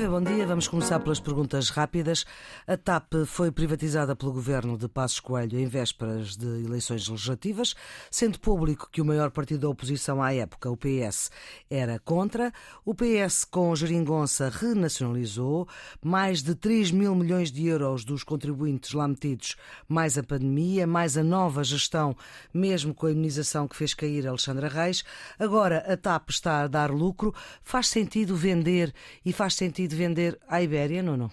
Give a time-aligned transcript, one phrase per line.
[0.00, 0.46] Viva, bom dia.
[0.46, 2.24] Vamos começar pelas perguntas rápidas.
[2.66, 7.74] A TAP foi privatizada pelo governo de Passos Coelho em vésperas de eleições legislativas,
[8.10, 11.30] sendo público que o maior partido da oposição à época, o PS,
[11.68, 12.50] era contra.
[12.82, 15.68] O PS, com geringonça, renacionalizou.
[16.02, 19.54] Mais de 3 mil milhões de euros dos contribuintes lá metidos,
[19.86, 22.16] mais a pandemia, mais a nova gestão,
[22.54, 25.04] mesmo com a imunização que fez cair Alexandra Reis.
[25.38, 27.34] Agora a TAP está a dar lucro.
[27.62, 31.30] Faz sentido vender e faz sentido de vender à Ibéria, não?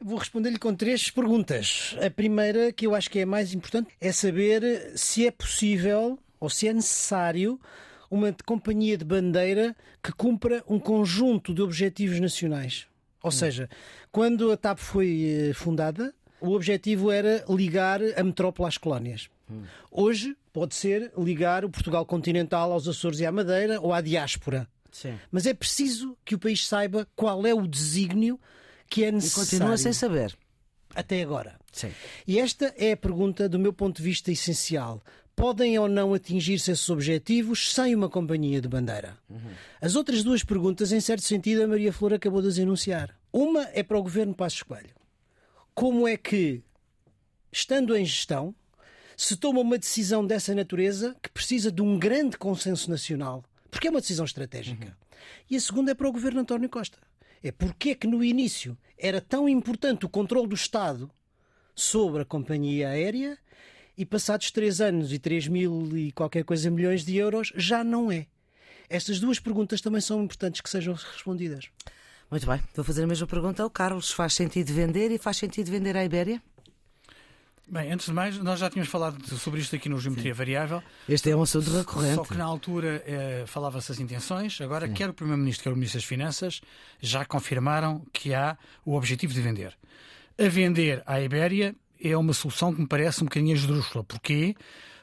[0.00, 1.96] Vou responder-lhe com três perguntas.
[2.04, 6.18] A primeira, que eu acho que é a mais importante, é saber se é possível
[6.40, 7.60] ou se é necessário
[8.10, 12.86] uma companhia de bandeira que cumpra um conjunto de objetivos nacionais.
[13.22, 13.32] Ou hum.
[13.32, 13.68] seja,
[14.10, 19.28] quando a TAP foi eh, fundada, o objetivo era ligar a metrópole às colónias.
[19.50, 19.64] Hum.
[19.90, 24.66] Hoje pode ser ligar o Portugal continental aos Açores e à Madeira ou à diáspora.
[24.90, 25.18] Sim.
[25.30, 28.40] Mas é preciso que o país saiba qual é o desígnio
[28.88, 29.46] que é necessário.
[29.46, 30.36] E continua sem saber.
[30.94, 31.58] Até agora.
[31.72, 31.92] Sim.
[32.26, 35.02] E esta é a pergunta, do meu ponto de vista, essencial.
[35.36, 39.16] Podem ou não atingir-se esses objetivos sem uma companhia de bandeira?
[39.30, 39.52] Uhum.
[39.80, 43.16] As outras duas perguntas, em certo sentido, a Maria Flor acabou de as enunciar.
[43.32, 44.96] Uma é para o governo Passos Coelho.
[45.74, 46.60] Como é que,
[47.52, 48.52] estando em gestão,
[49.16, 53.90] se toma uma decisão dessa natureza que precisa de um grande consenso nacional porque é
[53.90, 54.86] uma decisão estratégica.
[54.86, 55.18] Uhum.
[55.50, 56.98] E a segunda é para o governo António Costa.
[57.42, 61.10] É porque é que no início era tão importante o controle do Estado
[61.74, 63.38] sobre a companhia aérea
[63.96, 68.10] e passados três anos e três mil e qualquer coisa milhões de euros já não
[68.10, 68.26] é.
[68.88, 71.68] Estas duas perguntas também são importantes que sejam respondidas.
[72.30, 74.10] Muito bem, vou fazer a mesma pergunta ao Carlos.
[74.10, 76.42] Faz sentido vender e faz sentido vender à Ibéria?
[77.70, 80.38] Bem, antes de mais, nós já tínhamos falado sobre isto aqui no Geometria Sim.
[80.38, 80.82] Variável.
[81.06, 82.14] Este é um assunto recorrente.
[82.14, 84.94] Só que na altura eh, falava-se as intenções, agora Sim.
[84.94, 86.60] quer o Primeiro-Ministro, quer o Ministro das Finanças
[86.98, 88.56] já confirmaram que há
[88.86, 89.76] o objetivo de vender.
[90.38, 94.02] A vender à Ibéria é uma solução que me parece um bocadinho esdrúxula.
[94.02, 94.54] Porquê?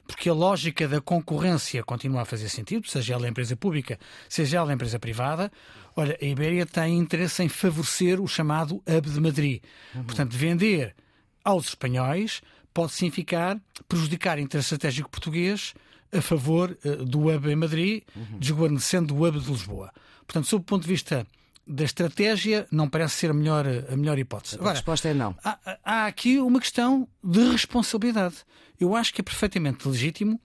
[0.08, 4.74] Porque a lógica da concorrência continua a fazer sentido, seja ela empresa pública, seja ela
[4.74, 5.52] empresa privada.
[5.96, 9.62] Olha, a Ibéria tem interesse em favorecer o chamado Hub de Madrid.
[9.94, 10.04] Uhum.
[10.04, 10.96] Portanto, vender
[11.44, 12.42] aos espanhóis
[12.76, 15.74] pode significar prejudicar interesse estratégico português
[16.12, 18.38] a favor uh, do hub em Madrid, uhum.
[18.38, 19.92] desguarnecendo o hub de Lisboa.
[20.28, 21.26] Portanto, sob o ponto de vista
[21.66, 24.56] da estratégia, não parece ser a melhor, a melhor hipótese.
[24.56, 25.36] Agora, a resposta é não.
[25.44, 28.36] Há, há aqui uma questão de responsabilidade.
[28.80, 30.40] Eu acho que é perfeitamente legítimo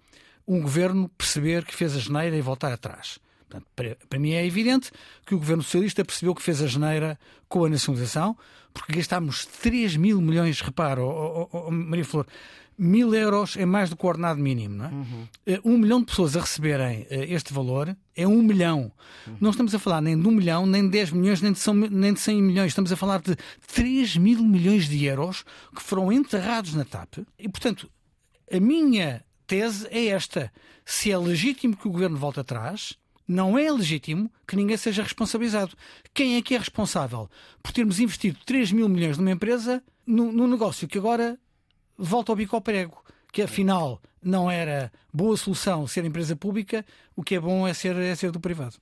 [0.46, 3.18] um governo perceber que fez a geneira e voltar atrás.
[3.50, 4.92] Portanto, para, para, mim é evidente
[5.26, 7.18] que o governo socialista percebeu que fez a geneira
[7.48, 8.36] com a nacionalização,
[8.72, 12.26] porque gastámos 3 mil milhões, repara, oh, oh, oh, Maria Flor,
[12.78, 14.76] mil euros é mais do que o ordenado mínimo.
[14.76, 14.88] Não é?
[14.88, 15.28] Uhum.
[15.46, 18.92] Eh, um milhão de pessoas a receberem eh, este valor é um milhão.
[19.26, 19.36] Uhum.
[19.40, 21.74] Não estamos a falar nem de um milhão, nem de 10 milhões, nem de, 100,
[21.90, 22.68] nem de 100 milhões.
[22.68, 23.36] Estamos a falar de
[23.74, 25.44] 3 mil milhões de euros
[25.74, 27.18] que foram enterrados na TAP.
[27.36, 27.90] E, portanto,
[28.50, 30.52] a minha tese é esta.
[30.84, 32.96] Se é legítimo que o governo volte atrás,
[33.30, 35.76] não é legítimo que ninguém seja responsabilizado.
[36.12, 37.30] Quem é que é responsável
[37.62, 41.38] por termos investido 3 mil milhões numa empresa num, negócio que agora
[41.96, 43.00] volta ao bico ao prego?
[43.32, 47.94] Que afinal não era boa solução ser empresa pública, o que é bom é ser,
[47.94, 48.74] é ser do privado.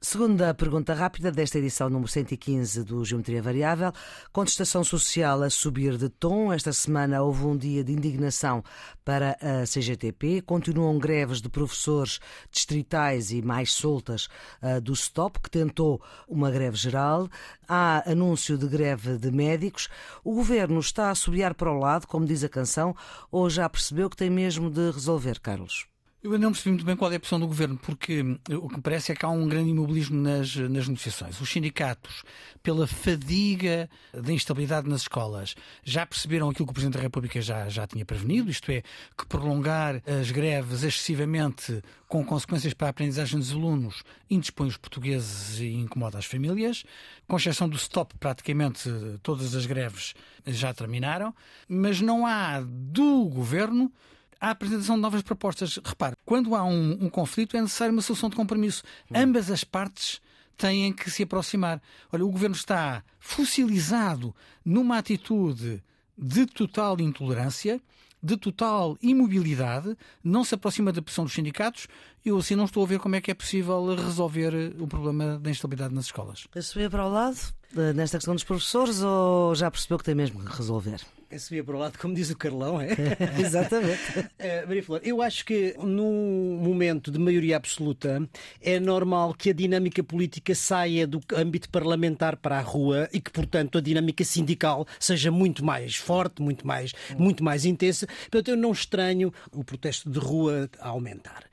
[0.00, 3.92] Segunda pergunta rápida desta edição número 115 do Geometria Variável.
[4.32, 6.52] Contestação social a subir de tom.
[6.52, 8.62] Esta semana houve um dia de indignação
[9.04, 10.40] para a CGTP.
[10.42, 14.28] Continuam greves de professores distritais e mais soltas
[14.62, 17.28] uh, do STOP, que tentou uma greve geral.
[17.66, 19.88] Há anúncio de greve de médicos.
[20.22, 22.94] O governo está a subir para o lado, como diz a canção,
[23.32, 25.88] ou já percebeu que tem mesmo de resolver, Carlos?
[26.20, 28.82] Eu não percebi muito bem qual é a posição do governo, porque o que me
[28.82, 31.40] parece é que há um grande imobilismo nas, nas negociações.
[31.40, 32.24] Os sindicatos,
[32.60, 35.54] pela fadiga da instabilidade nas escolas,
[35.84, 38.82] já perceberam aquilo que o Presidente da República já, já tinha prevenido, isto é,
[39.16, 45.60] que prolongar as greves excessivamente com consequências para a aprendizagem dos alunos indispõe os portugueses
[45.60, 46.82] e incomoda as famílias.
[47.28, 48.90] Com exceção do stop, praticamente
[49.22, 50.14] todas as greves
[50.44, 51.32] já terminaram,
[51.68, 53.92] mas não há do governo
[54.40, 55.78] a apresentação de novas propostas.
[55.84, 58.82] Repare, quando há um, um conflito é necessário uma solução de compromisso.
[59.10, 59.14] Hum.
[59.16, 60.20] Ambas as partes
[60.56, 61.80] têm que se aproximar.
[62.12, 65.82] Olha, o governo está fossilizado numa atitude
[66.16, 67.80] de total intolerância,
[68.20, 71.86] de total imobilidade, não se aproxima da pressão dos sindicatos.
[72.24, 75.50] Eu assim não estou a ver como é que é possível resolver o problema da
[75.50, 76.48] instabilidade nas escolas.
[76.54, 77.38] A subir para o lado,
[77.72, 81.00] nesta questão dos professores ou já percebeu que tem mesmo que resolver?
[81.36, 82.88] subia para o lado, como diz o Carlão, é?
[83.38, 84.18] Exatamente.
[84.18, 88.26] Uh, Maria Flor, eu acho que num momento de maioria absoluta
[88.62, 93.30] é normal que a dinâmica política saia do âmbito parlamentar para a rua e que,
[93.30, 98.06] portanto, a dinâmica sindical seja muito mais forte, muito mais, muito mais intensa.
[98.06, 101.44] Portanto, eu não estranho o protesto de rua a aumentar.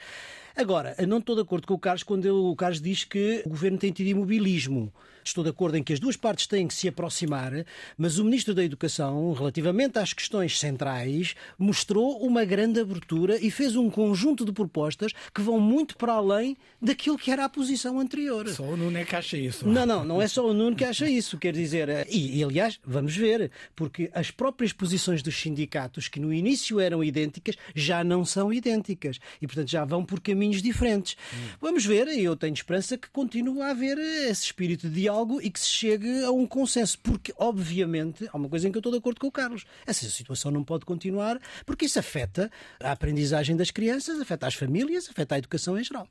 [0.55, 3.77] Agora, não estou de acordo com o Carlos quando o Carlos diz que o governo
[3.77, 4.93] tem tido imobilismo.
[5.25, 7.65] Estou de acordo em que as duas partes têm que se aproximar,
[7.97, 13.75] mas o Ministro da Educação, relativamente às questões centrais, mostrou uma grande abertura e fez
[13.75, 18.47] um conjunto de propostas que vão muito para além daquilo que era a posição anterior.
[18.49, 19.67] Só o Nuno é que acha isso.
[19.67, 21.39] Não, não, não é só o Nuno que acha isso.
[21.39, 26.31] Quer dizer, e, e aliás, vamos ver, porque as próprias posições dos sindicatos, que no
[26.31, 29.19] início eram idênticas, já não são idênticas.
[29.41, 31.17] E, portanto, já vão por caminhos diferentes.
[31.33, 31.47] Hum.
[31.59, 35.41] Vamos ver, e eu tenho esperança que continue a haver esse espírito de diálogo diálogo
[35.41, 36.99] e que se chegue a um consenso.
[36.99, 39.65] Porque, obviamente, há uma coisa em que eu estou de acordo com o Carlos.
[39.85, 45.09] Essa situação não pode continuar porque isso afeta a aprendizagem das crianças, afeta as famílias,
[45.09, 46.07] afeta a educação em geral.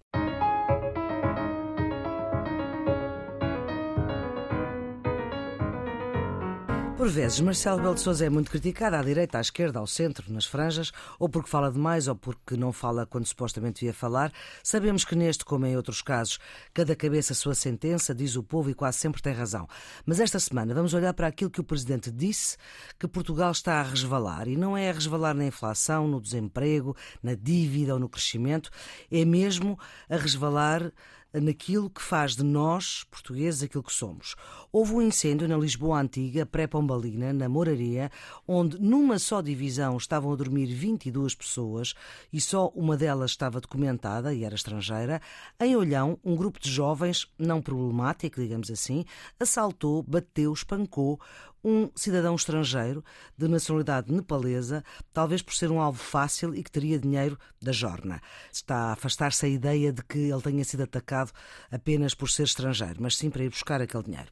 [7.04, 10.32] Por vezes, Marcelo Belo de Sousa é muito criticado à direita, à esquerda, ao centro,
[10.32, 14.32] nas franjas, ou porque fala demais ou porque não fala quando supostamente devia falar.
[14.62, 16.38] Sabemos que neste, como em outros casos,
[16.72, 19.68] cada cabeça a sua sentença, diz o povo e quase sempre tem razão.
[20.06, 22.56] Mas esta semana vamos olhar para aquilo que o Presidente disse,
[22.98, 24.48] que Portugal está a resvalar.
[24.48, 28.70] E não é a resvalar na inflação, no desemprego, na dívida ou no crescimento,
[29.12, 29.78] é mesmo
[30.08, 30.90] a resvalar
[31.40, 34.34] naquilo que faz de nós, portugueses, aquilo que somos.
[34.72, 38.10] Houve um incêndio na Lisboa Antiga, pré-Pombalina, na Moraria,
[38.46, 41.94] onde numa só divisão estavam a dormir 22 pessoas
[42.32, 45.20] e só uma delas estava documentada e era estrangeira.
[45.60, 49.04] Em Olhão, um grupo de jovens, não problemático, digamos assim,
[49.38, 51.20] assaltou, bateu, espancou
[51.64, 53.02] um cidadão estrangeiro
[53.36, 58.20] de nacionalidade nepalesa, talvez por ser um alvo fácil e que teria dinheiro da jorna.
[58.52, 61.32] Está a afastar-se a ideia de que ele tenha sido atacado
[61.70, 64.30] apenas por ser estrangeiro, mas sim para ir buscar aquele dinheiro.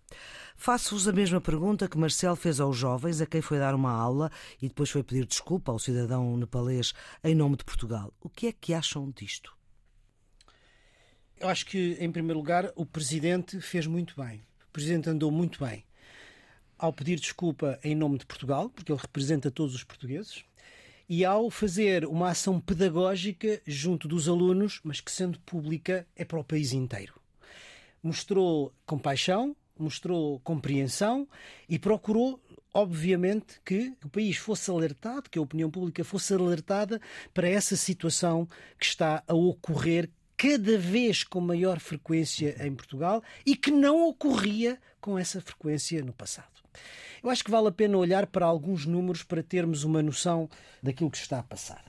[0.54, 4.30] Faço-vos a mesma pergunta que Marcel fez aos jovens a quem foi dar uma aula
[4.60, 6.92] e depois foi pedir desculpa ao cidadão nepalês
[7.24, 8.12] em nome de Portugal.
[8.20, 9.56] O que é que acham disto?
[11.40, 14.44] Eu acho que, em primeiro lugar, o Presidente fez muito bem.
[14.68, 15.84] O Presidente andou muito bem
[16.82, 20.44] ao pedir desculpa em nome de Portugal, porque ele representa todos os portugueses,
[21.08, 26.40] e ao fazer uma ação pedagógica junto dos alunos, mas que sendo pública é para
[26.40, 27.14] o país inteiro.
[28.02, 31.28] Mostrou compaixão, mostrou compreensão
[31.68, 32.42] e procurou
[32.74, 37.00] obviamente que o país fosse alertado, que a opinião pública fosse alertada
[37.32, 43.54] para essa situação que está a ocorrer cada vez com maior frequência em Portugal e
[43.54, 46.51] que não ocorria com essa frequência no passado.
[47.22, 50.48] Eu acho que vale a pena olhar para alguns números para termos uma noção
[50.82, 51.84] daquilo que se está a passar.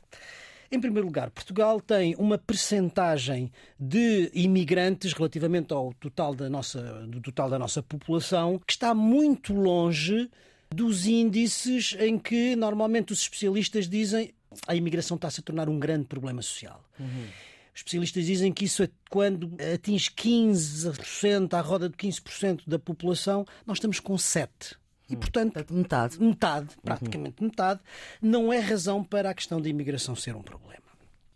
[0.71, 7.21] Em primeiro lugar, Portugal tem uma percentagem de imigrantes relativamente ao total da nossa, do
[7.21, 10.29] total da nossa população que está muito longe
[10.73, 14.33] dos índices em que normalmente os especialistas dizem
[14.67, 16.83] a imigração está-se a tornar um grande problema social.
[16.99, 17.27] Uhum.
[17.73, 23.77] Especialistas dizem que isso é quando atinge 15%, à roda de 15% da população, nós
[23.77, 24.75] estamos com 7%.
[25.09, 27.47] E, portanto, metade, metade praticamente uhum.
[27.47, 27.81] metade,
[28.21, 30.81] não é razão para a questão da imigração ser um problema.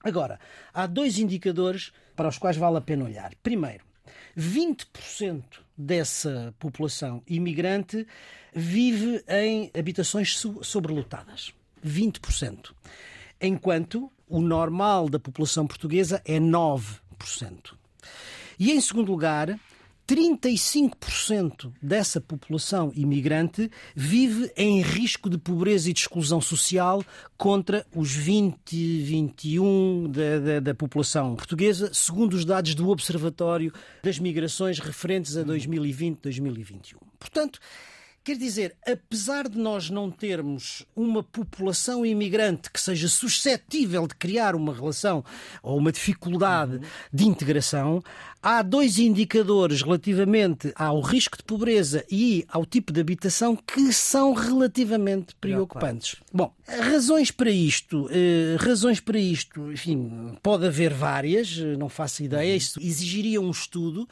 [0.03, 0.39] Agora,
[0.74, 3.36] há dois indicadores para os quais vale a pena olhar.
[3.44, 3.84] Primeiro,
[4.38, 5.44] 20%
[5.77, 8.08] dessa população imigrante
[8.53, 11.53] vive em habitações sobrelotadas.
[11.86, 12.74] 20%.
[13.41, 16.98] Enquanto o normal da população portuguesa é 9%.
[18.60, 19.57] E, em segundo lugar,
[20.07, 27.03] 35% dessa população imigrante vive em risco de pobreza e de exclusão social
[27.38, 28.55] contra os 20,
[29.03, 35.43] 21 da, da, da, população portuguesa, segundo os dados do Observatório das Migrações referentes a
[35.43, 36.96] 2020-2021.
[37.19, 37.60] Portanto,
[38.27, 44.53] Quer dizer, apesar de nós não termos uma população imigrante que seja suscetível de criar
[44.53, 45.24] uma relação
[45.63, 46.81] ou uma dificuldade uhum.
[47.13, 48.03] de integração,
[48.43, 54.34] há dois indicadores relativamente ao risco de pobreza e ao tipo de habitação que são
[54.34, 56.17] relativamente preocupantes.
[56.34, 62.51] Bom, razões para isto, eh, razões para isto, enfim, pode haver várias, não faço ideia,
[62.51, 62.57] uhum.
[62.57, 64.05] isso exigiria um estudo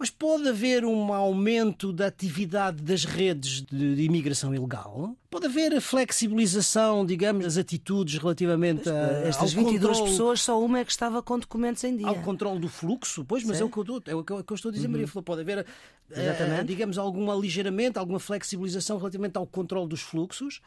[0.00, 5.14] Mas pode haver um aumento da atividade das redes de, imigração ilegal?
[5.30, 10.78] Pode haver a flexibilização, digamos, das atitudes relativamente a estas 22 controle, pessoas, só uma
[10.78, 12.06] é que estava com documentos em dia.
[12.06, 14.70] Ao controle do fluxo, pois, mas é o, que eu, é o que eu estou
[14.70, 14.92] a dizer, uhum.
[14.92, 15.22] Maria Flor.
[15.22, 20.62] Pode haver, uh, digamos, algum aligeiramento, alguma flexibilização relativamente ao controle dos fluxos.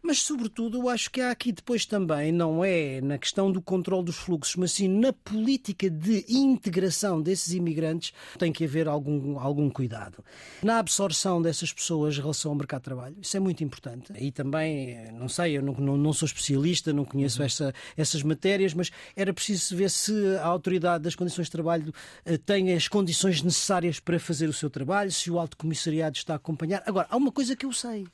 [0.00, 4.04] Mas, sobretudo, eu acho que há aqui depois também, não é na questão do controle
[4.04, 9.68] dos fluxos, mas sim na política de integração desses imigrantes, tem que haver algum, algum
[9.68, 10.24] cuidado.
[10.62, 14.12] Na absorção dessas pessoas em relação ao mercado de trabalho, isso é muito importante.
[14.18, 17.46] E também, não sei, eu não, não, não sou especialista, não conheço uhum.
[17.46, 21.92] essa, essas matérias, mas era preciso ver se a autoridade das condições de trabalho
[22.24, 26.34] eh, tem as condições necessárias para fazer o seu trabalho, se o alto comissariado está
[26.34, 26.82] a acompanhar.
[26.86, 28.06] Agora, há uma coisa que eu sei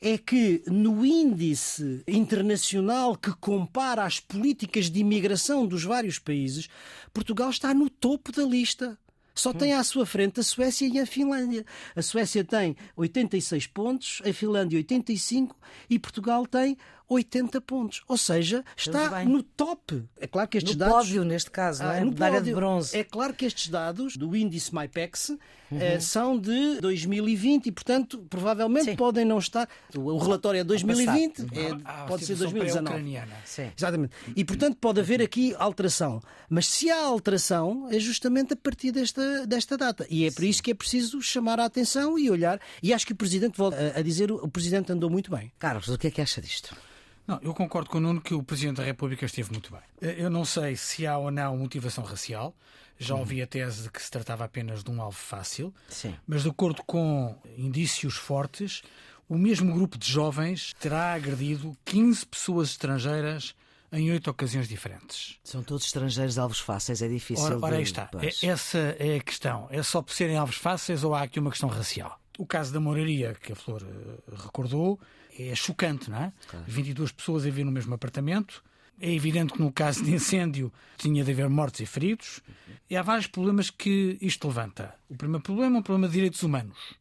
[0.00, 6.68] é que no índice internacional que compara as políticas de imigração dos vários países,
[7.12, 8.98] Portugal está no topo da lista.
[9.34, 11.64] Só tem à sua frente a Suécia e a Finlândia.
[11.94, 15.54] A Suécia tem 86 pontos, a Finlândia 85
[15.90, 18.02] e Portugal tem 80 pontos.
[18.08, 20.04] Ou seja, está no top.
[20.18, 20.96] É claro que estes no dados.
[20.96, 22.00] Pódio, neste caso, ah, não é?
[22.00, 22.96] No pódio, de bronze.
[22.96, 25.38] É claro que estes dados do índice MyPex uhum.
[25.80, 28.96] eh, são de 2020 e, portanto, provavelmente Sim.
[28.96, 29.68] podem não estar.
[29.94, 31.46] O relatório é 2020, é,
[31.84, 33.20] ah, pode ser 2019.
[33.44, 33.70] Sim.
[33.76, 34.14] Exatamente.
[34.34, 36.20] E, portanto, pode haver aqui alteração.
[36.48, 40.06] Mas se há alteração, é justamente a partir desta, desta data.
[40.10, 42.60] E é por isso que é preciso chamar a atenção e olhar.
[42.82, 45.52] E acho que o Presidente volta a, a dizer o Presidente andou muito bem.
[45.58, 46.76] Carlos, o que é que acha disto?
[47.26, 49.80] Não, eu concordo com o Nuno que o Presidente da República esteve muito bem.
[50.00, 52.54] Eh, eu não sei se há ou não motivação racial.
[52.98, 53.20] Já uhum.
[53.20, 55.74] ouvi a tese de que se tratava apenas de um alvo fácil.
[55.88, 56.14] Sim.
[56.26, 58.82] Mas, de acordo com indícios fortes,
[59.28, 63.54] o mesmo grupo de jovens terá agredido 15 pessoas estrangeiras
[63.92, 65.38] em oito ocasiões diferentes.
[65.44, 67.44] São todos estrangeiros alvos fáceis, é difícil.
[67.44, 68.08] Ora, ora aí está.
[68.20, 69.66] É, essa é a questão.
[69.70, 72.18] É só por serem alvos fáceis ou há aqui uma questão racial?
[72.38, 75.00] O caso da Moraria, que a Flor uh, recordou,
[75.38, 76.32] é chocante, não é?
[76.48, 76.66] Claro.
[76.66, 78.62] 22 pessoas a viver no mesmo apartamento.
[78.98, 82.40] É evidente que no caso de incêndio tinha de haver mortos e feridos.
[82.88, 84.94] E há vários problemas que isto levanta.
[85.08, 86.94] O primeiro problema é um problema de direitos humanos.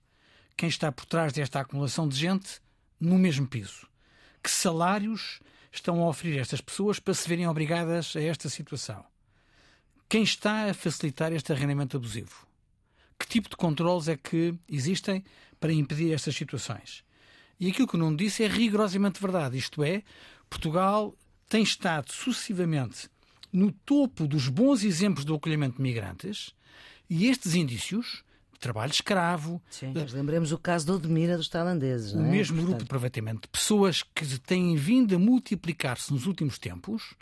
[0.58, 2.60] Quem está por trás desta acumulação de gente
[3.00, 3.88] no mesmo piso?
[4.44, 5.40] Que salários
[5.72, 9.06] estão a oferecer estas pessoas para se verem obrigadas a esta situação?
[10.10, 12.46] Quem está a facilitar este arrendamento abusivo?
[13.18, 15.24] Que tipo de controles é que existem
[15.60, 17.05] para impedir estas situações?
[17.60, 19.58] E aquilo que o Nuno disse é rigorosamente verdade.
[19.58, 20.04] Isto é,
[20.50, 21.14] Portugal
[21.48, 23.10] tem estado sucessivamente
[23.52, 26.54] no topo dos bons exemplos do acolhimento de migrantes
[27.10, 29.62] e estes indícios de trabalho escravo.
[29.70, 32.14] Sim, mas lembremos o caso do Odmira dos tailandeses.
[32.14, 32.24] O é?
[32.24, 32.66] mesmo Portanto...
[32.66, 37.14] grupo de aproveitamento de pessoas que têm vindo a multiplicar-se nos últimos tempos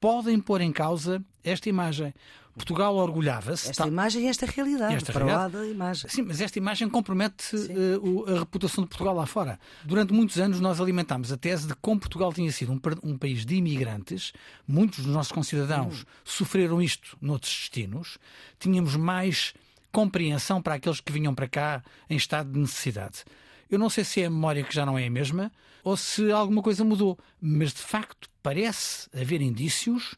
[0.00, 2.12] podem pôr em causa esta imagem.
[2.54, 3.70] Portugal orgulhava-se.
[3.70, 4.94] Esta imagem e esta realidade.
[4.94, 6.08] Esta para realidade, da imagem.
[6.08, 9.58] Sim, mas esta imagem compromete uh, a reputação de Portugal lá fora.
[9.84, 13.44] Durante muitos anos nós alimentámos a tese de como Portugal tinha sido um, um país
[13.44, 14.32] de imigrantes.
[14.66, 16.06] Muitos dos nossos concidadãos hum.
[16.24, 18.18] sofreram isto noutros destinos.
[18.58, 19.52] Tínhamos mais
[19.90, 23.24] compreensão para aqueles que vinham para cá em estado de necessidade.
[23.70, 25.50] Eu não sei se é a memória que já não é a mesma
[25.82, 30.14] ou se alguma coisa mudou, mas de facto parece haver indícios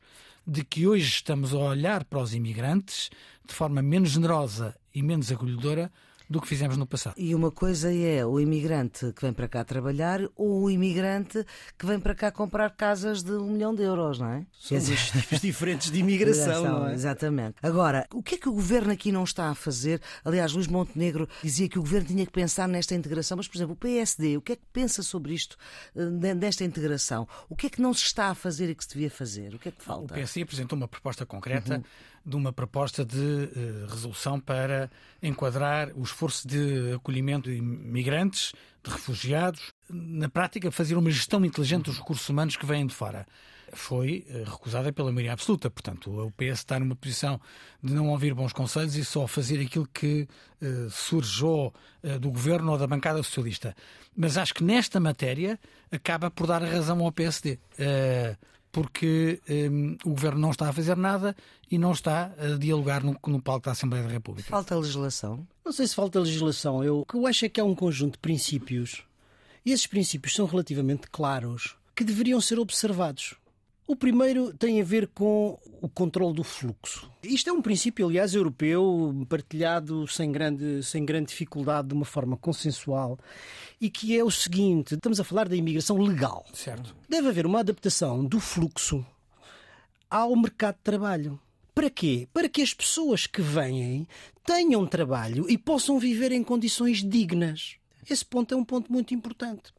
[0.47, 3.11] de que hoje estamos a olhar para os imigrantes
[3.45, 5.91] de forma menos generosa e menos acolhedora
[6.29, 7.15] do que fizemos no passado.
[7.17, 11.45] E uma coisa é o imigrante que vem para cá trabalhar ou o imigrante
[11.79, 14.47] que vem para cá comprar casas de um milhão de euros, não é?
[14.59, 16.95] São tipos diferentes de imigração, não é?
[16.95, 17.57] Exatamente.
[17.63, 20.01] Agora, o que é que o governo aqui não está a fazer?
[20.25, 23.75] Aliás, Luís Montenegro dizia que o governo tinha que pensar nesta integração, mas, por exemplo,
[23.75, 25.57] o PSD, o que é que pensa sobre isto,
[25.95, 27.29] eh, nesta integração?
[27.49, 29.55] O que é que não se está a fazer e que se devia fazer?
[29.55, 30.13] O que é que falta?
[30.13, 31.77] O PSD apresentou uma proposta concreta.
[31.77, 34.91] Uhum de uma proposta de uh, resolução para
[35.23, 38.53] enquadrar o esforço de acolhimento de migrantes,
[38.83, 43.25] de refugiados, na prática fazer uma gestão inteligente dos recursos humanos que vêm de fora.
[43.73, 47.41] Foi uh, recusada pela maioria absoluta, portanto, o PS está numa posição
[47.81, 50.27] de não ouvir bons conselhos e só fazer aquilo que
[50.61, 51.73] uh, surgiu
[52.21, 53.75] do governo ou da bancada socialista.
[54.17, 55.59] Mas acho que nesta matéria
[55.91, 57.59] acaba por dar a razão ao PSD
[58.77, 61.35] porque um, o governo não está a fazer nada
[61.71, 64.51] e não está a dialogar no, no palco da Assembleia da República.
[64.51, 65.49] Falta legislação?
[65.65, 66.85] Não sei se falta legislação.
[66.85, 69.03] Eu, o que eu acho é que há um conjunto de princípios
[69.65, 73.35] e esses princípios são relativamente claros que deveriam ser observados.
[73.87, 77.09] O primeiro tem a ver com o controle do fluxo.
[77.23, 82.37] Isto é um princípio, aliás, europeu, partilhado sem grande, sem grande dificuldade, de uma forma
[82.37, 83.17] consensual,
[83.81, 86.45] e que é o seguinte: estamos a falar da imigração legal.
[86.53, 86.97] Certo.
[87.09, 89.07] Deve haver uma adaptação do fluxo
[90.11, 91.41] ao mercado de trabalho
[91.75, 92.27] Para quê?
[92.33, 94.09] Para que as pessoas que vêm
[94.45, 97.77] tenham trabalho e possam viver em condições dignas.
[98.09, 99.73] Esse ponto é um ponto muito importante.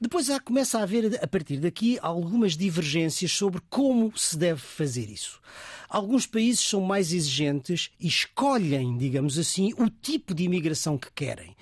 [0.00, 5.10] Depois há, começa a haver, a partir daqui, algumas divergências sobre como se deve fazer
[5.10, 5.40] isso.
[5.88, 11.56] Alguns países são mais exigentes e escolhem, digamos assim, o tipo de imigração que querem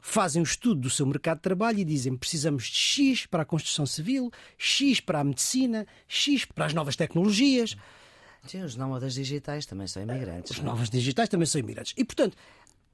[0.00, 3.46] fazem o estudo do seu mercado de trabalho e dizem precisamos de X para a
[3.46, 7.76] construção civil, X para a medicina, X para as novas tecnologias.
[8.46, 10.52] Sim, os nómadas digitais também são imigrantes.
[10.52, 10.62] Os é?
[10.62, 11.92] novos digitais também são imigrantes.
[11.96, 12.36] E, portanto,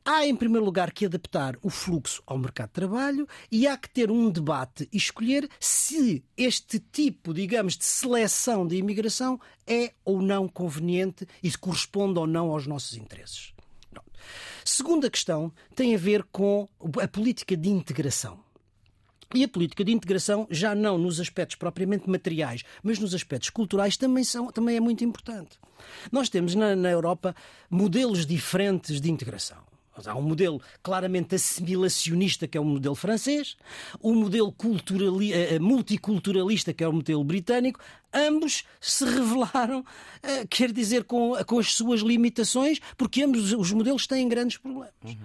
[0.09, 3.91] Há, em primeiro lugar, que adaptar o fluxo ao mercado de trabalho e há que
[3.91, 10.23] ter um debate e escolher se este tipo, digamos, de seleção de imigração é ou
[10.23, 13.53] não conveniente e se corresponde ou não aos nossos interesses.
[14.65, 16.69] Segunda questão tem a ver com
[17.03, 18.39] a política de integração.
[19.35, 23.97] E a política de integração, já não nos aspectos propriamente materiais, mas nos aspectos culturais,
[23.97, 25.59] também, são, também é muito importante.
[26.13, 27.35] Nós temos na, na Europa
[27.69, 29.67] modelos diferentes de integração.
[30.05, 33.57] Há um modelo claramente assimilacionista, que é o modelo francês,
[34.01, 34.55] o um modelo
[35.33, 37.81] eh, eh, multiculturalista, que é o modelo britânico.
[38.13, 39.85] Ambos se revelaram,
[40.23, 44.93] eh, quer dizer, com, com as suas limitações, porque ambos os modelos têm grandes problemas.
[45.05, 45.17] Uhum.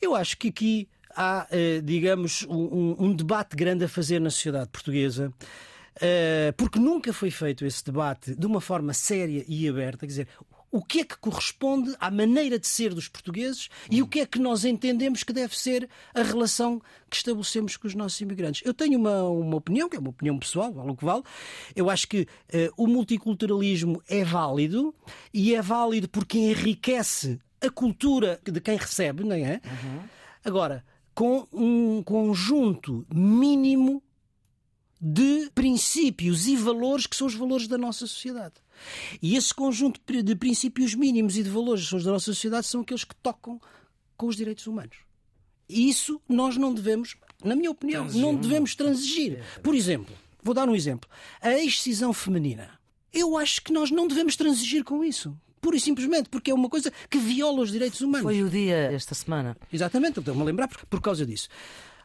[0.00, 1.46] Eu acho que aqui há,
[1.82, 5.32] digamos, um, um debate grande a fazer na sociedade portuguesa.
[6.58, 10.00] porque nunca foi feito esse debate de uma forma séria e aberta.
[10.00, 10.28] Quer dizer,
[10.74, 14.26] o que é que corresponde à maneira de ser dos portugueses e o que é
[14.26, 18.60] que nós entendemos que deve ser a relação que estabelecemos com os nossos imigrantes.
[18.64, 21.22] Eu tenho uma, uma opinião, que é uma opinião pessoal, vale o que vale.
[21.76, 22.26] Eu acho que uh,
[22.76, 24.92] o multiculturalismo é válido
[25.32, 29.60] e é válido porque enriquece a cultura de quem recebe, não é?
[29.64, 30.00] Uhum.
[30.44, 34.02] Agora, com um conjunto mínimo
[35.00, 38.63] de princípios e valores que são os valores da nossa sociedade.
[39.20, 43.14] E esse conjunto de princípios mínimos e de valores da nossa sociedade são aqueles que
[43.16, 43.60] tocam
[44.16, 44.96] com os direitos humanos.
[45.68, 49.42] E isso nós não devemos, na minha opinião, não devemos transigir.
[49.62, 51.08] Por exemplo, vou dar um exemplo:
[51.40, 52.78] a excisão feminina.
[53.12, 56.68] Eu acho que nós não devemos transigir com isso pura e simplesmente porque é uma
[56.68, 58.22] coisa que viola os direitos humanos.
[58.22, 59.56] Foi o dia esta semana.
[59.72, 61.48] Exatamente, estou-me a lembrar por, por causa disso.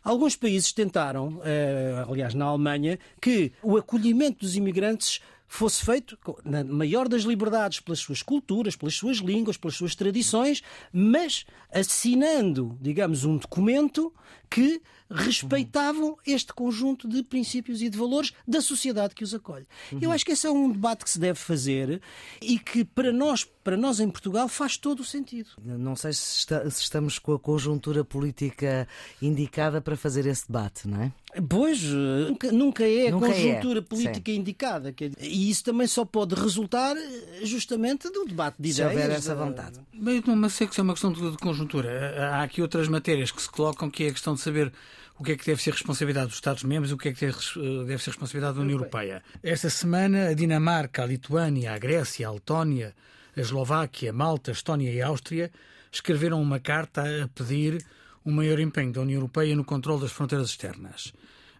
[0.01, 6.63] Alguns países tentaram, eh, aliás, na Alemanha, que o acolhimento dos imigrantes fosse feito na
[6.63, 10.61] maior das liberdades pelas suas culturas, pelas suas línguas, pelas suas tradições,
[10.93, 14.13] mas assinando, digamos, um documento
[14.47, 14.81] que
[15.11, 19.65] respeitavam este conjunto de princípios e de valores da sociedade que os acolhe.
[19.91, 19.99] Uhum.
[20.01, 21.99] Eu acho que esse é um debate que se deve fazer
[22.39, 25.49] e que para nós, para nós em Portugal, faz todo o sentido.
[25.63, 28.87] Não sei se, está, se estamos com a conjuntura política
[29.19, 31.11] indicada para fazer esse debate, não é?
[31.47, 33.33] Pois, nunca, nunca é nunca a é.
[33.33, 33.81] conjuntura é.
[33.81, 34.37] política Sim.
[34.37, 34.93] indicada.
[35.19, 36.95] E isso também só pode resultar
[37.43, 38.91] justamente do debate de ideias.
[38.91, 39.79] Se houver essa vontade.
[39.93, 42.31] Bem, não, mas sei que isso é uma questão de conjuntura.
[42.33, 44.73] Há aqui outras matérias que se colocam que é a questão de saber
[45.19, 48.01] o que é que deve ser responsabilidade dos Estados-membros e o que é que deve
[48.01, 49.21] ser responsabilidade da União Europeia.
[49.43, 52.95] Esta semana, a Dinamarca, a Lituânia, a Grécia, a Letónia,
[53.35, 55.51] a Eslováquia, Malta, a Estónia e a Áustria
[55.91, 57.85] escreveram uma carta a pedir
[58.25, 61.13] um maior empenho da União Europeia no controle das fronteiras externas.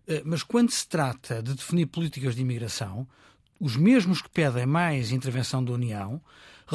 [0.08, 3.08] Eh, mas quando se trata de definir políticas de imigração,
[3.60, 6.22] os mesmos que pedem mais intervenção da União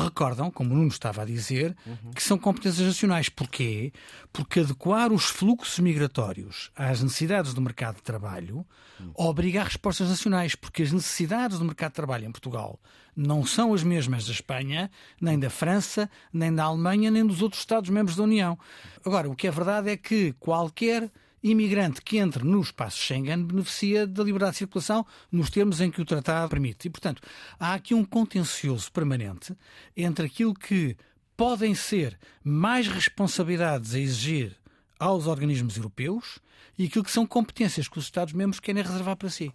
[0.03, 2.11] recordam, como o Nuno estava a dizer, uhum.
[2.13, 3.29] que são competências nacionais.
[3.29, 3.93] Porquê?
[4.33, 8.67] Porque adequar os fluxos migratórios às necessidades do mercado de trabalho
[8.99, 9.13] uhum.
[9.15, 12.81] obriga a respostas nacionais, porque as necessidades do mercado de trabalho em Portugal
[13.17, 17.63] não são as mesmas da Espanha, nem da França, nem da Alemanha, nem dos outros
[17.63, 18.59] Estados-membros da União.
[19.05, 21.11] Agora, o que é verdade é que qualquer
[21.45, 26.01] imigrante que entre no espaço Schengen beneficia da liberdade de circulação nos termos em que
[26.01, 26.89] o tratado permite.
[26.89, 27.21] E, portanto,
[27.61, 29.55] há aqui um contencioso permanente
[29.95, 30.97] entre aquilo que
[31.37, 34.57] podem ser mais responsabilidades a exigir
[34.99, 36.39] aos organismos europeus
[36.79, 39.53] e aquilo que são competências que os Estados-membros querem reservar para si.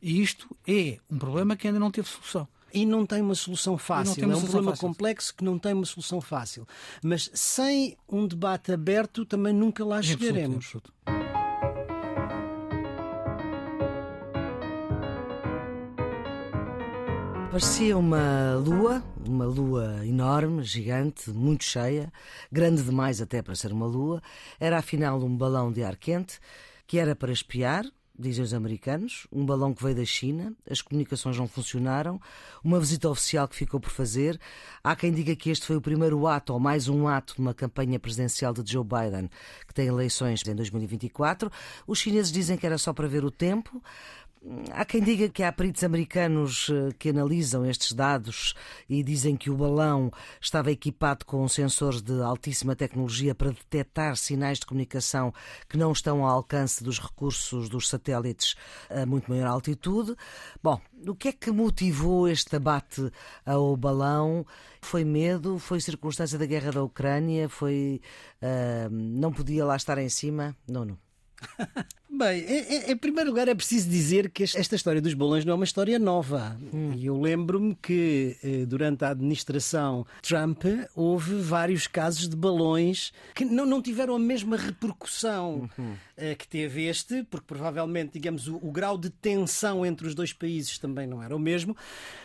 [0.00, 2.46] E isto é um problema que ainda não teve solução.
[2.72, 4.24] E não tem uma solução fácil.
[4.24, 4.88] Uma é um problema fácil.
[4.88, 6.66] complexo que não tem uma solução fácil.
[7.02, 10.56] Mas sem um debate aberto também nunca lá chegaremos.
[10.56, 11.32] Absoluto, absoluto.
[17.52, 22.10] Parecia uma lua, uma lua enorme, gigante, muito cheia,
[22.50, 24.22] grande demais até para ser uma lua.
[24.58, 26.40] Era afinal um balão de ar quente
[26.86, 27.84] que era para espiar,
[28.18, 32.20] dizem os americanos, um balão que veio da China, as comunicações não funcionaram,
[32.62, 34.38] uma visita oficial que ficou por fazer.
[34.82, 37.54] Há quem diga que este foi o primeiro ato, ou mais um ato, de uma
[37.54, 39.30] campanha presidencial de Joe Biden,
[39.66, 41.50] que tem eleições em 2024.
[41.86, 43.82] Os chineses dizem que era só para ver o tempo.
[44.72, 48.54] Há quem diga que há peritos americanos eh, que analisam estes dados
[48.88, 54.58] e dizem que o balão estava equipado com sensores de altíssima tecnologia para detectar sinais
[54.58, 55.32] de comunicação
[55.68, 58.56] que não estão ao alcance dos recursos dos satélites
[58.90, 60.16] a muito maior altitude.
[60.60, 63.12] Bom, o que é que motivou este abate
[63.46, 64.44] ao balão?
[64.80, 65.56] Foi medo?
[65.60, 67.48] Foi circunstância da guerra da Ucrânia?
[67.48, 68.00] Foi.
[68.42, 70.56] Uh, não podia lá estar em cima?
[70.68, 71.11] Não, não.
[72.14, 72.44] Bem,
[72.88, 75.98] em, primeiro lugar é preciso dizer que esta história dos balões não é uma história
[75.98, 76.58] nova.
[76.72, 76.92] Hum.
[76.94, 80.62] E eu lembro-me que eh, durante a administração Trump
[80.94, 85.94] houve vários casos de balões que não, não tiveram a mesma repercussão uhum.
[86.38, 90.78] que teve este, porque provavelmente, digamos, o, o grau de tensão entre os dois países
[90.78, 91.74] também não era o mesmo.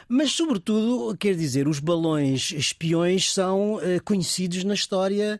[0.09, 5.39] Mas, sobretudo, quer dizer, os balões espiões são eh, conhecidos na história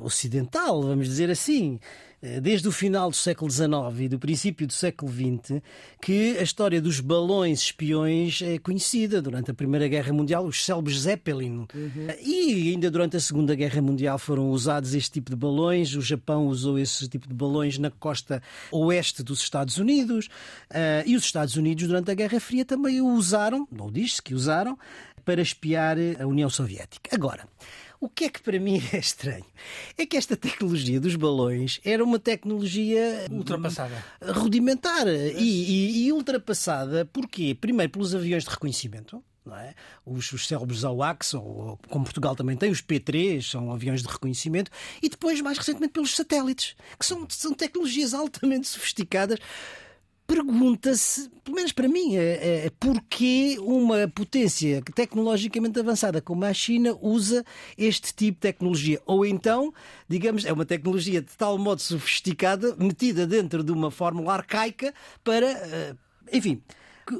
[0.00, 1.78] ocidental, vamos dizer assim.
[2.22, 5.60] Eh, desde o final do século XIX e do princípio do século XX,
[6.00, 9.20] que a história dos balões espiões é conhecida.
[9.20, 11.66] Durante a Primeira Guerra Mundial, os célebres Zeppelin.
[11.74, 12.06] Uhum.
[12.24, 15.96] E ainda durante a Segunda Guerra Mundial foram usados este tipo de balões.
[15.96, 20.26] O Japão usou esse tipo de balões na costa oeste dos Estados Unidos.
[20.70, 24.32] Uh, e os Estados Unidos, durante a Guerra Fria, também o usaram, ou diz-se que
[24.32, 24.78] usaram,
[25.24, 27.10] para espiar a União Soviética.
[27.12, 27.46] Agora,
[28.02, 29.44] o que é que para mim é estranho
[29.96, 37.04] é que esta tecnologia dos balões era uma tecnologia ultrapassada, rudimentar e, e, e ultrapassada.
[37.06, 37.56] Porquê?
[37.58, 39.22] Primeiro pelos aviões de reconhecimento.
[39.50, 39.74] É?
[40.06, 44.70] Os, os célebres AWACS, ou como Portugal também tem, os P3, são aviões de reconhecimento,
[45.02, 49.40] e depois, mais recentemente, pelos satélites, que são, são tecnologias altamente sofisticadas
[50.32, 56.96] pergunta-se, pelo menos para mim, é, é, porquê uma potência tecnologicamente avançada como a China
[57.02, 57.44] usa
[57.76, 59.00] este tipo de tecnologia.
[59.04, 59.74] Ou então,
[60.08, 65.46] digamos, é uma tecnologia de tal modo sofisticada, metida dentro de uma fórmula arcaica para.
[65.46, 65.94] Eh,
[66.32, 66.62] enfim.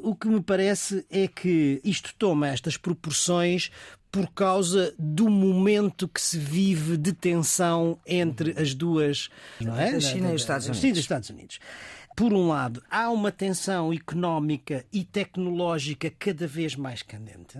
[0.01, 3.69] O que me parece é que isto toma estas proporções
[4.09, 9.89] por causa do momento que se vive de tensão entre as duas, não é?
[9.95, 10.81] A China e os Estados Unidos.
[10.81, 11.59] Sim, os Estados Unidos
[12.15, 17.59] por um lado, há uma tensão económica e tecnológica cada vez mais candente.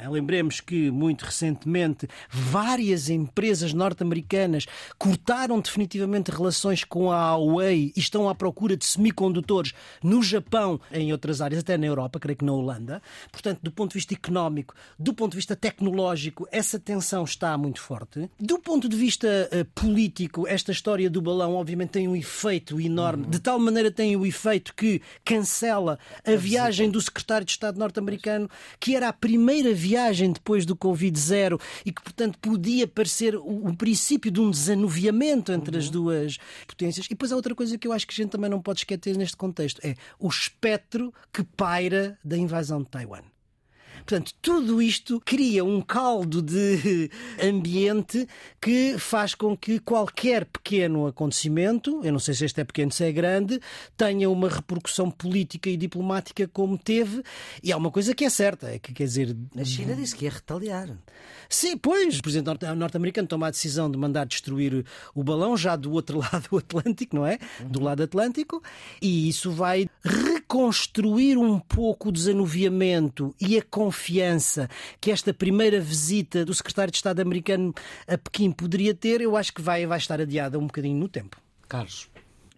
[0.00, 0.08] É?
[0.08, 4.66] Lembremos que, muito recentemente, várias empresas norte-americanas
[4.98, 11.12] cortaram definitivamente relações com a Huawei e estão à procura de semicondutores no Japão, em
[11.12, 13.00] outras áreas, até na Europa, creio que na Holanda.
[13.30, 17.80] Portanto, do ponto de vista económico, do ponto de vista tecnológico, essa tensão está muito
[17.80, 18.28] forte.
[18.38, 23.24] Do ponto de vista uh, político, esta história do balão, obviamente, tem um efeito enorme.
[23.24, 23.30] Uhum.
[23.30, 28.50] De tal maneira tem o efeito que cancela a viagem do secretário de Estado norte-americano,
[28.80, 33.68] que era a primeira primeira viagem depois do Covid-0 e que, portanto, podia parecer o,
[33.68, 35.82] o princípio de um desanuviamento entre uhum.
[35.82, 37.06] as duas potências.
[37.06, 39.16] E depois há outra coisa que eu acho que a gente também não pode esquecer
[39.16, 43.22] neste contexto: é o espectro que paira da invasão de Taiwan.
[44.06, 47.10] Portanto, tudo isto cria um caldo de
[47.42, 48.28] ambiente
[48.60, 53.02] que faz com que qualquer pequeno acontecimento, eu não sei se este é pequeno, se
[53.02, 53.58] é grande,
[53.96, 57.22] tenha uma repercussão política e diplomática como teve.
[57.62, 59.34] E há uma coisa que é certa, é que quer dizer.
[59.56, 60.90] A China disse que ia retaliar.
[61.48, 65.92] Sim, pois, o presidente norte-americano toma a decisão de mandar destruir o balão já do
[65.92, 67.38] outro lado do Atlântico, não é?
[67.64, 68.62] Do lado Atlântico,
[69.00, 73.93] e isso vai reconstruir um pouco o desanuviamento e a confiança
[75.00, 77.72] que esta primeira visita do secretário de Estado americano
[78.06, 81.36] a Pequim poderia ter, eu acho que vai, vai estar adiada um bocadinho no tempo.
[81.68, 82.08] Carlos.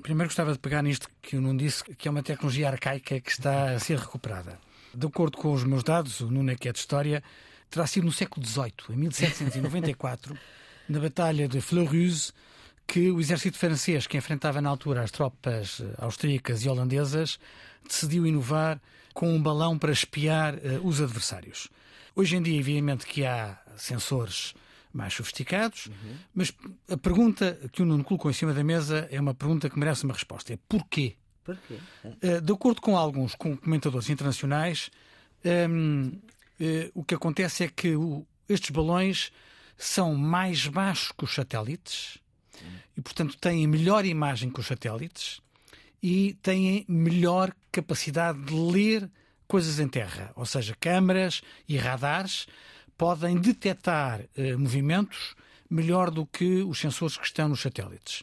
[0.03, 3.31] Primeiro gostava de pegar nisto que o Nuno disse, que é uma tecnologia arcaica que
[3.31, 4.59] está a ser recuperada.
[4.95, 7.23] De acordo com os meus dados, o Nuno é que é de história,
[7.71, 10.37] terá sido no século XVIII, em 1794,
[10.89, 12.33] na Batalha de Fleurus,
[12.87, 17.39] que o exército francês, que enfrentava na altura as tropas eh, austríacas e holandesas,
[17.87, 18.81] decidiu inovar
[19.13, 21.69] com um balão para espiar uh, os adversários.
[22.15, 24.55] Hoje em dia, evidentemente, que há sensores
[24.93, 26.17] mais sofisticados, uhum.
[26.35, 26.53] mas
[26.91, 30.05] a pergunta que o Nuno colocou em cima da mesa é uma pergunta que merece
[30.05, 30.53] uma resposta.
[30.53, 31.17] É porquê?
[31.45, 31.79] Porquê?
[32.05, 34.91] Uh, de acordo com alguns comentadores internacionais,
[35.45, 36.13] um,
[36.61, 39.33] ehm, uh, o que acontece é que o, estes balões
[39.77, 42.19] são mais baixos que os satélites
[42.97, 45.41] e, portanto, têm melhor imagem que os satélites
[46.03, 49.11] e têm melhor capacidade de ler
[49.47, 52.47] coisas em terra, ou seja, câmaras e radares
[52.97, 55.35] podem detectar eh, movimentos
[55.69, 58.23] melhor do que os sensores que estão nos satélites.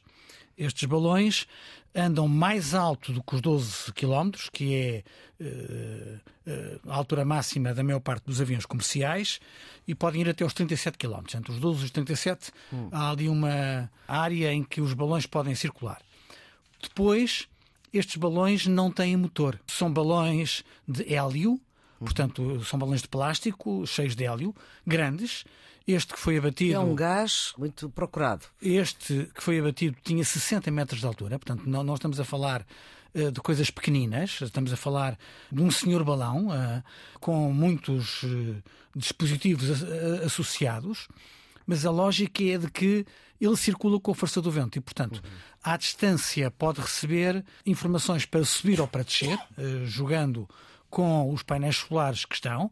[0.57, 1.47] Estes balões
[1.95, 5.03] andam mais alto do que os 12 km, que é
[5.39, 9.39] uh, uh, a altura máxima da maior parte dos aviões comerciais,
[9.87, 11.23] e podem ir até aos 37 km.
[11.35, 12.89] Entre os 12 e os 37 hum.
[12.91, 16.01] há ali uma área em que os balões podem circular.
[16.81, 17.47] Depois,
[17.93, 19.59] estes balões não têm motor.
[19.67, 21.61] São balões de hélio,
[21.99, 24.53] portanto, são balões de plástico cheios de hélio,
[24.85, 25.45] grandes.
[25.85, 26.75] Este que foi abatido.
[26.75, 28.45] É um gás muito procurado.
[28.61, 32.65] Este que foi abatido tinha 60 metros de altura, portanto, nós estamos a falar
[33.13, 35.17] eh, de coisas pequeninas, estamos a falar
[35.51, 36.83] de um senhor balão uh,
[37.19, 38.63] com muitos uh,
[38.95, 39.83] dispositivos
[40.25, 41.07] associados,
[41.67, 43.05] mas a lógica é de que
[43.39, 45.31] ele circula com a força do vento e, portanto, uhum.
[45.61, 49.37] à distância pode receber informações para subir ou para descer,
[49.83, 50.47] jogando
[50.89, 52.71] com os painéis solares que estão,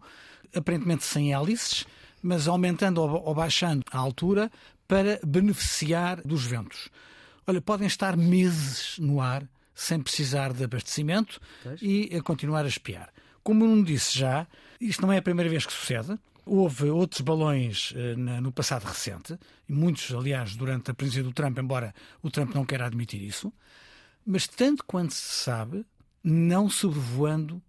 [0.55, 1.85] aparentemente sem hélices,
[2.21, 4.51] mas aumentando ou baixando a altura
[4.87, 6.89] para beneficiar dos ventos.
[7.47, 11.81] Olha, podem estar meses no ar sem precisar de abastecimento pois.
[11.81, 13.11] e a continuar a espiar.
[13.43, 14.47] Como não disse já,
[14.79, 16.17] isto não é a primeira vez que sucede.
[16.45, 21.57] Houve outros balões uh, no passado recente, e muitos, aliás, durante a presença do Trump,
[21.57, 23.53] embora o Trump não queira admitir isso,
[24.25, 25.85] mas tanto quanto se sabe,
[26.23, 27.61] não sobrevoando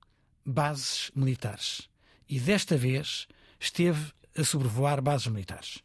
[0.44, 1.88] bases militares.
[2.28, 3.26] E desta vez
[3.60, 5.82] esteve a sobrevoar bases militares.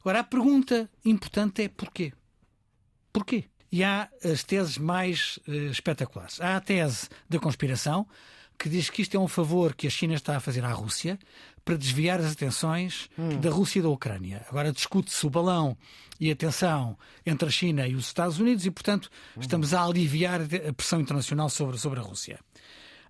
[0.00, 2.12] Agora, a pergunta importante é porquê?
[3.12, 3.44] Porquê?
[3.70, 6.40] E há as teses mais uh, espetaculares.
[6.40, 8.06] Há a tese da conspiração,
[8.58, 11.18] que diz que isto é um favor que a China está a fazer à Rússia
[11.64, 13.40] para desviar as atenções hum.
[13.40, 14.44] da Rússia e da Ucrânia.
[14.48, 15.76] Agora discute-se o balão
[16.18, 19.40] e a tensão entre a China e os Estados Unidos e, portanto, hum.
[19.40, 22.38] estamos a aliviar a pressão internacional sobre, sobre a Rússia.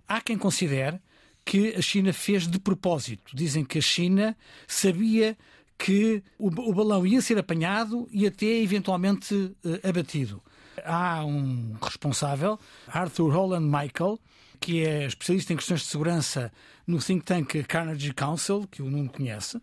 [0.07, 0.99] Há quem considere
[1.45, 3.35] que a China fez de propósito.
[3.35, 5.37] Dizem que a China sabia
[5.77, 10.41] que o, balão ia ser apanhado e até eventualmente uh, abatido.
[10.85, 14.19] Há um responsável, Arthur Holland Michael,
[14.59, 16.51] que é especialista em questões de segurança
[16.85, 19.59] no think tank Carnegie Council, que o Nuno conhece,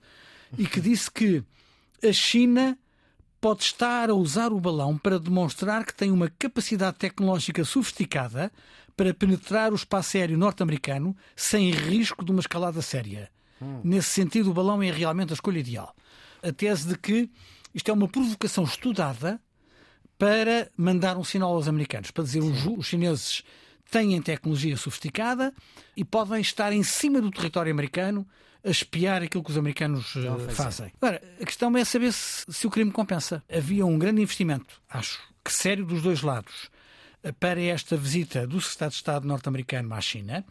[0.56, 1.44] e que disse que
[2.02, 2.76] a China
[3.40, 8.50] pode estar a usar o balão para demonstrar que tem uma capacidade tecnológica sofisticada
[8.98, 13.30] para penetrar o espaço aéreo norte-americano sem risco de uma escalada séria.
[13.62, 13.80] Hum.
[13.84, 15.94] Nesse sentido, o balão é realmente a escolha ideal.
[16.42, 17.30] A tese de que
[17.72, 19.40] isto é uma provocação estudada
[20.18, 23.44] para mandar um sinal aos americanos, para dizer os, os chineses
[23.88, 25.54] têm tecnologia sofisticada
[25.96, 28.26] e podem estar em cima do território americano
[28.64, 30.92] a espiar aquilo que os americanos uh, fazem.
[31.00, 33.44] Agora, a questão é saber se, se, o crime compensa.
[33.48, 36.68] Havia um grande investimento, acho que sério, dos dois lados,
[37.38, 40.44] para esta visita do Secretário de Estado norte-americano à China,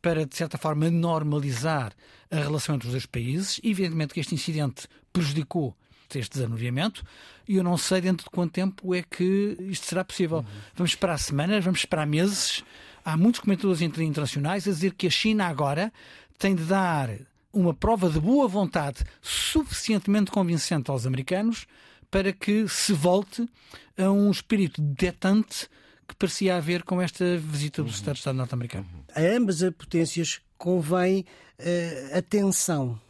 [0.00, 1.92] para, de certa forma, normalizar
[2.30, 3.60] a relação entre os dois países.
[3.62, 5.76] Evidentemente que este incidente prejudicou
[6.14, 7.04] este desanuviamento
[7.48, 10.38] e eu não sei dentro de quanto tempo é que isto será possível.
[10.38, 10.44] Uhum.
[10.74, 12.62] Vamos esperar semanas, vamos esperar meses.
[13.04, 15.92] Há muitos comentadores internacionais a dizer que a China agora
[16.38, 17.10] tem de dar
[17.52, 21.66] uma prova de boa vontade suficientemente convincente aos americanos
[22.10, 23.48] para que se volte
[23.96, 25.68] a um espírito detente
[26.06, 27.90] que parecia haver com esta visita do.
[27.90, 28.86] Secretário de Estado norte-americano.
[29.14, 31.24] A ambas as potências convém
[31.58, 33.00] uh, atenção,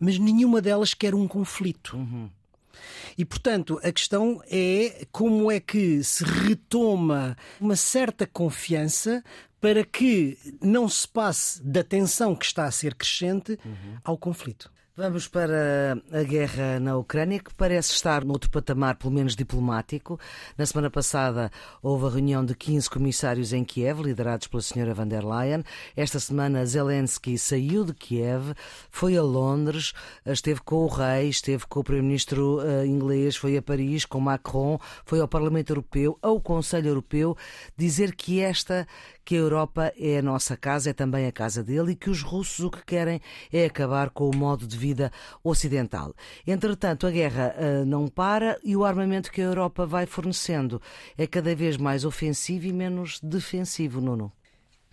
[0.00, 1.96] mas nenhuma delas quer um conflito.
[1.96, 2.30] Uhum.
[3.16, 9.24] E, portanto, a questão é como é que se retoma uma certa confiança
[9.60, 13.96] para que não se passe da tensão que está a ser crescente uhum.
[14.04, 14.70] ao conflito.
[14.98, 20.18] Vamos para a guerra na Ucrânia, que parece estar noutro patamar, pelo menos diplomático.
[20.56, 21.50] Na semana passada
[21.82, 25.62] houve a reunião de 15 comissários em Kiev, liderados pela senhora van der Leyen.
[25.94, 28.54] Esta semana Zelensky saiu de Kiev,
[28.90, 29.92] foi a Londres,
[30.24, 34.78] esteve com o rei, esteve com o primeiro-ministro uh, inglês, foi a Paris com Macron,
[35.04, 37.36] foi ao Parlamento Europeu, ao Conselho Europeu,
[37.76, 38.88] dizer que esta
[39.26, 42.22] que a Europa é a nossa casa, é também a casa dele e que os
[42.22, 43.20] russos o que querem
[43.52, 45.10] é acabar com o modo de vida
[45.42, 46.14] ocidental.
[46.46, 50.80] Entretanto, a guerra uh, não para e o armamento que a Europa vai fornecendo
[51.18, 54.32] é cada vez mais ofensivo e menos defensivo, Nuno.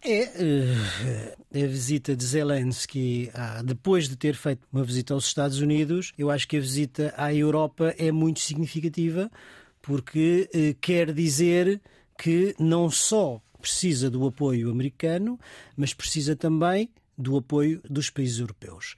[0.02, 5.60] É uh, a visita de Zelensky, ah, depois de ter feito uma visita aos Estados
[5.60, 9.30] Unidos, eu acho que a visita à Europa é muito significativa,
[9.80, 11.80] porque uh, quer dizer
[12.18, 15.40] que não só precisa do apoio americano,
[15.78, 18.96] mas precisa também do apoio dos países europeus.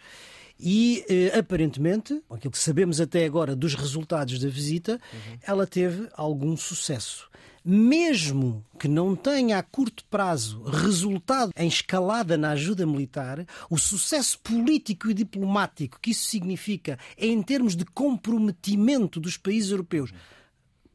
[0.60, 5.38] E eh, aparentemente, aquilo que sabemos até agora dos resultados da visita, uhum.
[5.44, 7.30] ela teve algum sucesso.
[7.64, 14.40] Mesmo que não tenha a curto prazo resultado em escalada na ajuda militar, o sucesso
[14.40, 20.12] político e diplomático que isso significa em termos de comprometimento dos países europeus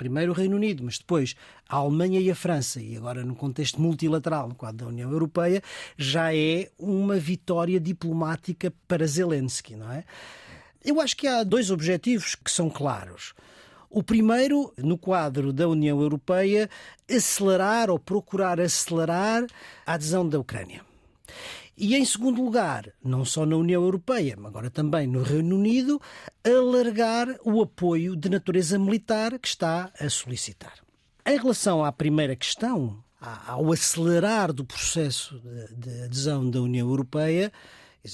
[0.01, 1.37] primeiro o Reino Unido, mas depois
[1.69, 5.63] a Alemanha e a França, e agora no contexto multilateral, no quadro da União Europeia,
[5.95, 10.05] já é uma vitória diplomática para Zelensky, não é?
[10.83, 13.35] Eu acho que há dois objetivos que são claros.
[13.91, 16.71] O primeiro, no quadro da União Europeia,
[17.07, 19.45] acelerar ou procurar acelerar
[19.85, 20.81] a adesão da Ucrânia.
[21.83, 25.99] E em segundo lugar, não só na União Europeia, mas agora também no Reino Unido,
[26.45, 30.75] alargar o apoio de natureza militar que está a solicitar.
[31.25, 33.03] Em relação à primeira questão,
[33.47, 35.41] ao acelerar do processo
[35.75, 37.51] de adesão da União Europeia,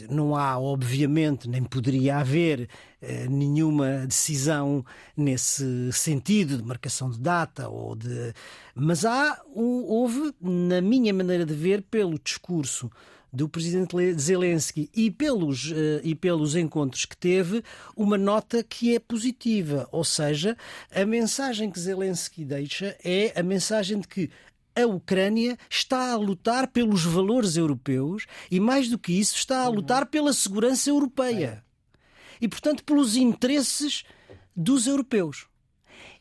[0.08, 2.68] não há, obviamente, nem poderia haver
[3.02, 4.84] eh, nenhuma decisão
[5.16, 8.32] nesse sentido de marcação de data ou de.
[8.76, 12.88] Mas há, houve, na minha maneira de ver, pelo discurso
[13.36, 17.62] do presidente Zelensky e pelos, uh, e pelos encontros que teve,
[17.94, 19.86] uma nota que é positiva.
[19.92, 20.56] Ou seja,
[20.90, 24.30] a mensagem que Zelensky deixa é a mensagem de que
[24.74, 29.68] a Ucrânia está a lutar pelos valores europeus e, mais do que isso, está a
[29.68, 31.62] lutar pela segurança europeia.
[32.40, 34.02] E, portanto, pelos interesses
[34.54, 35.46] dos europeus.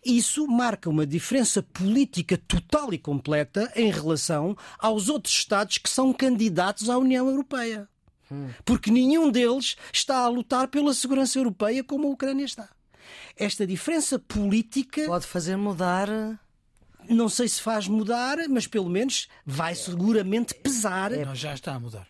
[0.06, 6.14] Isso marca uma diferença política total e completa em relação aos outros Estados que são
[6.14, 7.90] candidatos à União Europeia.
[8.64, 12.70] Porque nenhum deles está a lutar pela segurança europeia como a Ucrânia está.
[13.36, 15.06] Esta diferença política.
[15.06, 16.10] Pode fazer mudar
[17.10, 21.12] não sei se faz mudar, mas pelo menos vai seguramente pesar.
[21.12, 22.08] É, já está a mudar.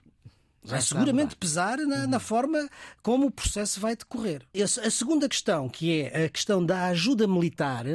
[0.66, 2.70] Vai seguramente pesar na, na, forma
[3.04, 4.42] como o processo vai decorrer.
[4.84, 7.86] A segunda questão, que é a questão da ajuda militar,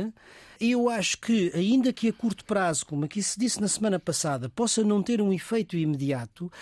[0.60, 4.48] eu acho que, ainda que a curto prazo, como aqui se disse na semana passada,
[4.50, 6.52] possa não ter um efeito imediato,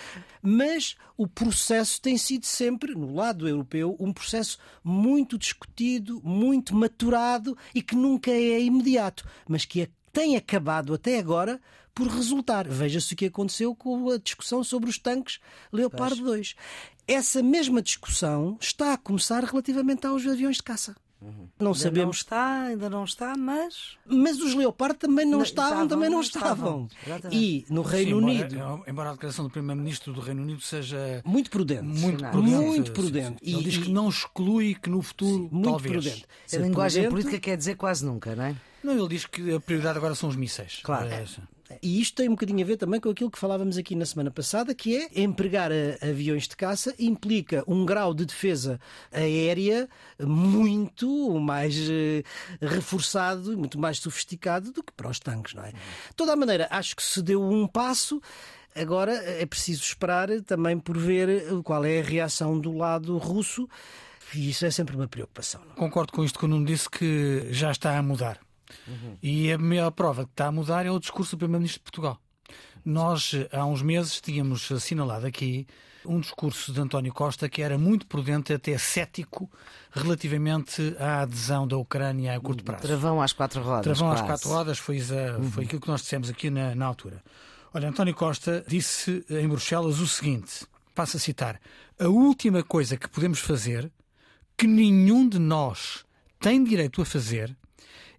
[0.41, 7.57] mas o processo tem sido sempre, no lado europeu, um processo muito discutido, muito maturado
[7.75, 11.61] e que nunca é imediato, mas que é tem acabado até agora
[11.99, 12.65] por resultar.
[12.65, 15.39] Veja-se o que aconteceu com a discussão sobre os tanques
[15.71, 16.55] Leopardo 2.
[17.05, 20.95] Essa mesma discussão está a começar relativamente aos aviões de caça.
[21.21, 21.49] Uhum.
[21.59, 22.05] Não ainda sabemos.
[22.05, 23.97] Não está, ainda não está, mas.
[24.05, 26.87] Mas os Leopard também não, não estavam, estavam, também não estavam.
[27.05, 27.31] estavam.
[27.33, 28.55] E no Reino Sim, Unido.
[28.55, 31.21] Embora, embora, a declaração do Primeiro-Ministro do Reino Unido seja.
[31.25, 31.83] Muito prudente.
[31.83, 32.55] Muito prudente.
[32.55, 33.37] Muito prudente.
[33.41, 35.33] E, Ele diz que não exclui que no futuro.
[35.33, 35.91] Sim, muito talvez.
[35.91, 36.25] prudente.
[36.53, 38.55] A linguagem política quer dizer quase nunca, não é?
[38.81, 40.79] Não, ele diz que a prioridade agora são os mísseis.
[40.81, 41.09] Claro.
[41.09, 41.25] É.
[41.81, 44.31] E isto tem um bocadinho a ver também com aquilo que falávamos aqui na semana
[44.31, 48.79] passada, que é empregar aviões de caça implica um grau de defesa
[49.11, 49.87] aérea
[50.19, 52.23] muito mais eh,
[52.61, 55.71] reforçado, muito mais sofisticado do que para os tanques, não é?
[55.71, 58.21] De toda a maneira, acho que se deu um passo.
[58.75, 63.67] Agora é preciso esperar também por ver qual é a reação do lado russo.
[64.33, 65.61] E isso é sempre uma preocupação.
[65.65, 65.71] Não?
[65.71, 65.75] É?
[65.75, 68.39] Concordo com isto que o Nuno disse que já está a mudar.
[68.87, 69.17] Uhum.
[69.21, 72.19] E a maior prova que está a mudar é o discurso do Primeiro-Ministro de Portugal.
[72.83, 75.67] Nós, há uns meses, tínhamos assinalado aqui
[76.05, 79.49] um discurso de António Costa que era muito prudente, até cético,
[79.91, 82.83] relativamente à adesão da Ucrânia a curto prazo.
[82.83, 83.83] Travão às quatro rodas.
[83.83, 84.21] Travão quase.
[84.21, 85.51] às quatro rodas foi, uhum.
[85.51, 87.21] foi aquilo que nós dissemos aqui na, na altura.
[87.73, 91.59] Olha, António Costa disse em Bruxelas o seguinte: passo a citar,
[91.99, 93.91] a última coisa que podemos fazer,
[94.57, 96.05] que nenhum de nós
[96.39, 97.55] tem direito a fazer,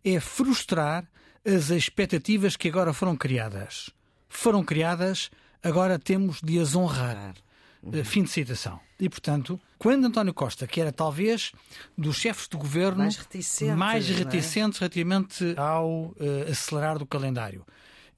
[0.04, 1.06] é frustrar
[1.44, 3.90] as expectativas que agora foram criadas.
[4.28, 5.30] Foram criadas,
[5.62, 7.34] agora temos de as honrar.
[7.82, 8.04] Uhum.
[8.04, 8.78] Fim de citação.
[8.98, 11.52] E, portanto, quando António Costa, que era talvez
[11.96, 14.12] dos chefes do governo mais reticentes, mais é?
[14.12, 14.80] reticentes é?
[14.80, 16.16] relativamente ao uh,
[16.50, 17.64] acelerar do calendário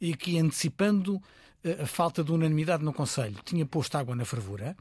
[0.00, 1.22] e que, antecipando uh,
[1.82, 4.76] a falta de unanimidade no Conselho, tinha posto água na fervura,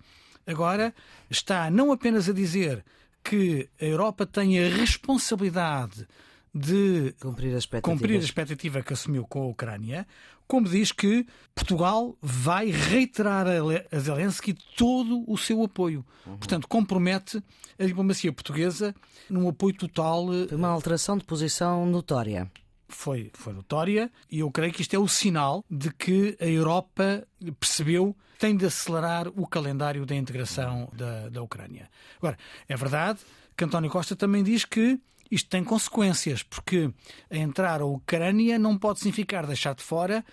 [0.47, 0.91] agora
[1.29, 2.83] está não apenas a dizer
[3.23, 6.07] que a Europa tem a responsabilidade
[6.53, 10.05] de cumprir a, cumprir a expectativa que assumiu com a Ucrânia,
[10.47, 16.05] como diz que Portugal vai reiterar a Zelensky todo o seu apoio.
[16.25, 16.35] Uhum.
[16.35, 17.41] Portanto, compromete
[17.79, 18.93] a diplomacia portuguesa
[19.29, 20.27] num apoio total.
[20.27, 22.51] Foi uma alteração de posição notória.
[22.89, 27.25] Foi, foi notória e eu creio que isto é o sinal de que a Europa
[27.57, 31.89] percebeu que tem de acelerar o calendário da integração da, da Ucrânia.
[32.17, 32.37] Agora,
[32.67, 33.21] é verdade
[33.55, 34.99] que António Costa também diz que
[35.31, 36.91] isto tem consequências, porque
[37.31, 40.23] entrar a Ucrânia não pode significar deixar de fora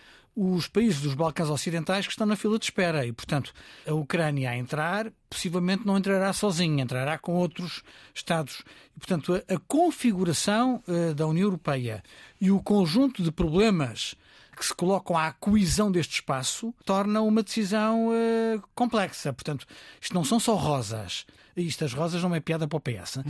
[0.40, 3.04] os países dos Balcãs Ocidentais que estão na fila de espera.
[3.04, 3.52] E, portanto,
[3.86, 7.82] a Ucrânia a entrar, possivelmente não entrará sozinha, entrará com outros
[8.14, 8.62] Estados.
[8.96, 12.04] E, portanto, a, configuração uh, da União Europeia
[12.40, 14.14] e o conjunto de problemas
[14.58, 19.32] que se colocam à coesão deste espaço torna uma decisão uh, complexa.
[19.32, 19.66] Portanto,
[20.00, 21.24] isto não são só rosas.
[21.56, 23.16] Isto, as rosas, não é piada para o PS.
[23.16, 23.22] Uh,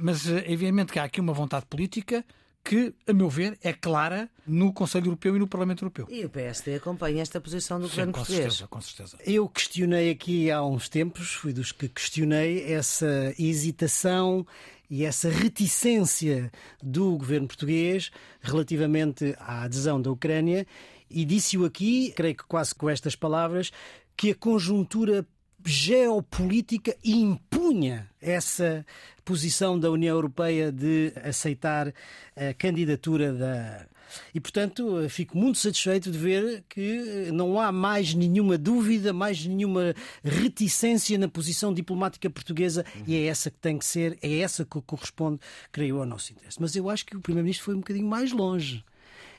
[0.00, 2.24] mas, uh, evidentemente, que há aqui uma vontade política
[2.64, 6.06] que, a meu ver, é clara no Conselho Europeu e no Parlamento Europeu.
[6.10, 8.42] E o PSD acompanha esta posição do Sim, governo com português.
[8.42, 9.16] Certeza, com certeza.
[9.24, 14.46] Eu questionei aqui há uns tempos, fui dos que questionei essa hesitação
[14.90, 16.50] e essa reticência
[16.82, 18.10] do governo português
[18.40, 20.66] relativamente à adesão da Ucrânia.
[21.10, 23.70] E disse-o aqui, creio que quase com estas palavras,
[24.16, 25.26] que a conjuntura
[25.64, 28.84] geopolítica impunha essa
[29.24, 31.92] posição da União Europeia de aceitar
[32.36, 33.86] a candidatura da.
[34.34, 39.94] E, portanto, fico muito satisfeito de ver que não há mais nenhuma dúvida, mais nenhuma
[40.22, 44.80] reticência na posição diplomática portuguesa e é essa que tem que ser, é essa que
[44.82, 45.40] corresponde,
[45.72, 46.60] creio, ao nosso interesse.
[46.60, 48.84] Mas eu acho que o Primeiro-Ministro foi um bocadinho mais longe.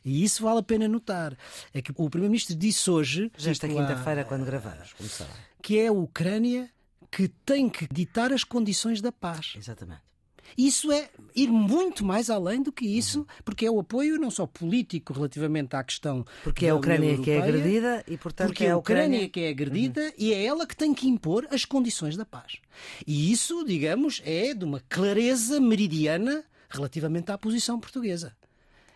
[0.04, 1.38] E isso vale a pena notar.
[1.74, 3.32] É que o Primeiro-Ministro disse hoje.
[3.38, 6.70] Esta quinta-feira, quando gravamos, como sabe que é a Ucrânia
[7.12, 9.54] que tem que ditar as condições da paz.
[9.58, 10.02] Exatamente.
[10.58, 14.46] Isso é ir muito mais além do que isso, porque é o apoio não só
[14.46, 16.26] político relativamente à questão.
[16.44, 19.06] Porque é a Ucrânia que é agredida e, portanto, porque é a Ucrânia...
[19.06, 20.12] Ucrânia que é agredida uhum.
[20.18, 22.58] e é ela que tem que impor as condições da paz.
[23.06, 28.36] E isso, digamos, é de uma clareza meridiana relativamente à posição portuguesa.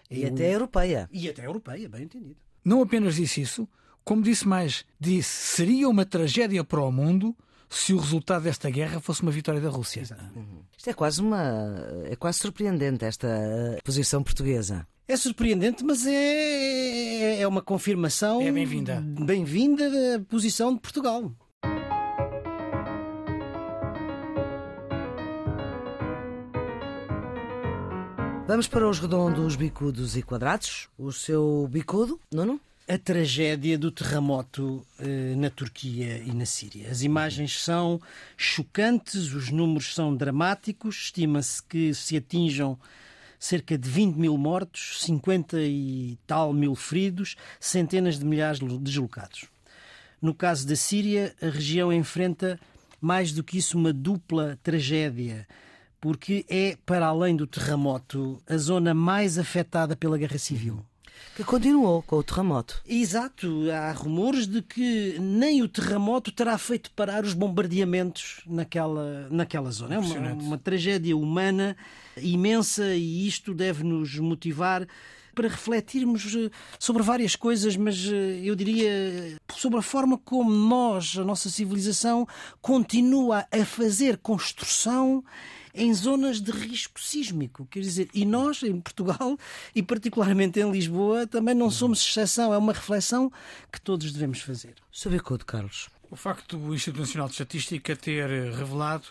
[0.09, 1.09] E até europeia.
[1.11, 2.37] E até europeia, bem entendido.
[2.63, 3.67] Não apenas disse isso,
[4.03, 7.35] como disse mais, disse seria uma tragédia para o mundo
[7.73, 10.03] se o resultado desta guerra fosse uma vitória da Rússia.
[10.35, 10.63] Uhum.
[10.77, 13.27] Isto é quase uma é quase surpreendente esta
[13.83, 14.87] posição portuguesa.
[15.07, 19.01] É surpreendente, mas é, é uma confirmação é bem-vinda.
[19.01, 21.31] Bem-vinda da posição de Portugal.
[28.47, 30.87] Vamos para os redondos, bicudos e quadrados.
[30.97, 32.59] O seu bicudo, Nuno?
[32.87, 36.89] A tragédia do terremoto eh, na Turquia e na Síria.
[36.89, 38.01] As imagens são
[38.35, 42.77] chocantes, os números são dramáticos, estima-se que se atinjam
[43.39, 49.45] cerca de 20 mil mortos, 50 e tal mil feridos, centenas de milhares de deslocados.
[50.21, 52.59] No caso da Síria, a região enfrenta
[52.99, 55.47] mais do que isso uma dupla tragédia,
[56.01, 60.85] porque é, para além do terremoto, a zona mais afetada pela guerra civil
[61.35, 62.81] que continuou com o terremoto.
[62.87, 69.71] Exato, há rumores de que nem o terremoto terá feito parar os bombardeamentos naquela, naquela
[69.71, 69.95] zona.
[69.95, 71.75] É uma, uma tragédia humana
[72.17, 74.87] imensa e isto deve nos motivar
[75.33, 81.17] para refletirmos eh, sobre várias coisas, mas eh, eu diria sobre a forma como nós,
[81.17, 82.27] a nossa civilização,
[82.61, 85.23] continua a fazer construção
[85.73, 87.65] em zonas de risco sísmico.
[87.65, 89.37] Quer dizer, e nós, em Portugal,
[89.75, 92.53] e particularmente em Lisboa, também não somos exceção.
[92.53, 93.31] É uma reflexão
[93.71, 94.75] que todos devemos fazer.
[94.91, 95.89] Sobre o Code, Carlos.
[96.11, 99.07] O facto do Instituto Nacional de Estatística ter revelado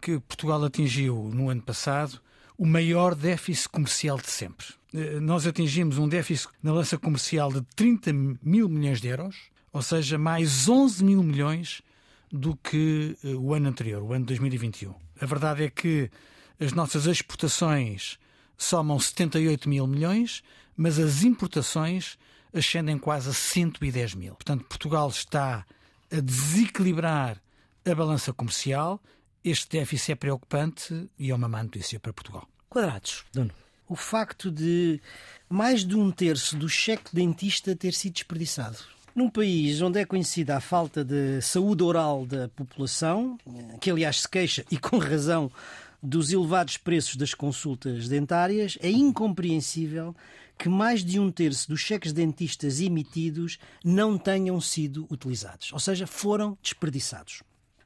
[0.00, 2.20] que Portugal atingiu, no ano passado,
[2.58, 4.66] o maior déficit comercial de sempre.
[4.92, 9.36] Eh, nós atingimos um déficit na lança comercial de 30 mil milhões de euros,
[9.72, 11.82] ou seja, mais 11 mil milhões
[12.30, 14.94] do que eh, o ano anterior, o ano 2021.
[15.22, 16.10] A verdade é que
[16.58, 18.18] as nossas exportações
[18.58, 20.42] somam 78 mil milhões,
[20.76, 22.18] mas as importações
[22.52, 24.34] ascendem quase a 110 mil.
[24.34, 25.64] Portanto, Portugal está
[26.10, 27.40] a desequilibrar
[27.88, 29.00] a balança comercial.
[29.44, 32.48] Este déficit é preocupante e é uma má notícia para Portugal.
[32.68, 33.52] Quadrados, Dono.
[33.88, 35.00] O facto de
[35.48, 38.78] mais de um terço do cheque dentista ter sido desperdiçado
[39.14, 43.38] num país onde é conhecida a falta de saúde oral da população,
[43.80, 45.50] que aliás se queixa, e com razão,
[46.02, 50.16] dos elevados preços das consultas dentárias, é incompreensível
[50.58, 56.06] que mais de um terço dos cheques dentistas emitidos não tenham sido utilizados, ou seja,
[56.06, 57.42] foram desperdiçados.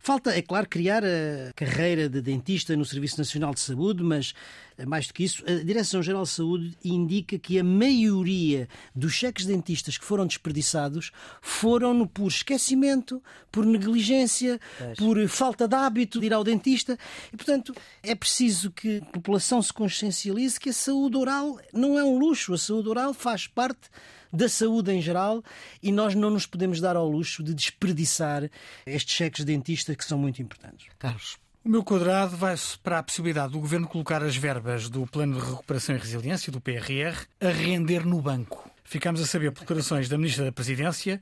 [0.07, 4.35] Falta, é claro, criar a carreira de dentista no Serviço Nacional de Saúde, mas
[4.79, 9.45] eh, mais do que isso, a Direção-Geral de Saúde indica que a maioria dos cheques
[9.45, 11.11] dentistas que foram desperdiçados
[11.43, 14.61] foram por esquecimento, por negligência,
[14.97, 16.97] por falta de hábito de ir ao dentista.
[17.33, 22.05] E, portanto, é preciso que a população se consciencialize que a saúde oral não é
[22.05, 23.91] um luxo, a saúde oral faz parte
[24.33, 25.43] da saúde em geral
[25.83, 28.49] e nós não nos podemos dar ao luxo de desperdiçar
[28.85, 30.87] estes cheques de dentista que são muito importantes.
[30.99, 31.39] Carlos.
[31.65, 35.45] O meu quadrado vai-se para a possibilidade do Governo colocar as verbas do Plano de
[35.45, 38.71] Recuperação e Resiliência, do PRR, a render no banco.
[38.85, 41.21] Ficamos a saber por declarações da Ministra da Presidência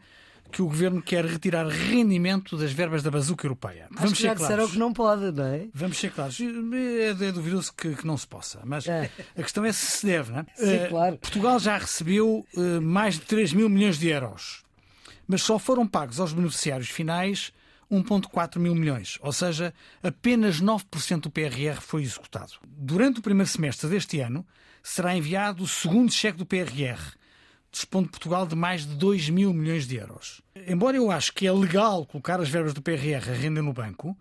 [0.50, 3.86] que o governo quer retirar rendimento das verbas da bazuca europeia.
[3.90, 5.66] Acho Vamos já disseram que não pode, não é?
[5.74, 6.38] Vamos ser claros.
[6.40, 9.10] É, é duvidoso que, que, não se possa, mas é.
[9.36, 10.46] a questão é se se deve, não é?
[10.54, 11.18] Sim, uh, claro.
[11.18, 14.62] Portugal já recebeu uh, mais de 3 mil milhões de euros,
[15.26, 17.52] mas só foram pagos aos beneficiários finais
[17.90, 19.72] 1,4 mil milhões, ou seja,
[20.02, 22.52] apenas 9% do PRR foi executado.
[22.66, 24.46] Durante o primeiro semestre deste ano,
[24.82, 27.00] será enviado o segundo cheque do PRR,
[27.74, 30.40] dispondo Portugal de mais de 2 mil milhões de euros.
[30.66, 34.16] Embora eu acho que é legal colocar as verbas do PRR a renda no banco,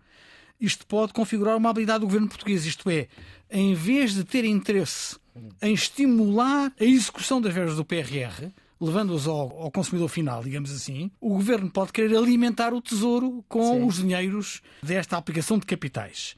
[0.60, 3.06] isto pode configurar uma habilidade do governo português, isto é,
[3.50, 5.16] em vez de ter interesse
[5.62, 8.50] em estimular a execução das verbas do PRR,
[8.80, 13.74] levando-as ao, ao, consumidor final, digamos assim, o governo pode querer alimentar o tesouro com
[13.74, 13.84] Sim.
[13.84, 16.36] os dinheiros desta aplicação de capitais.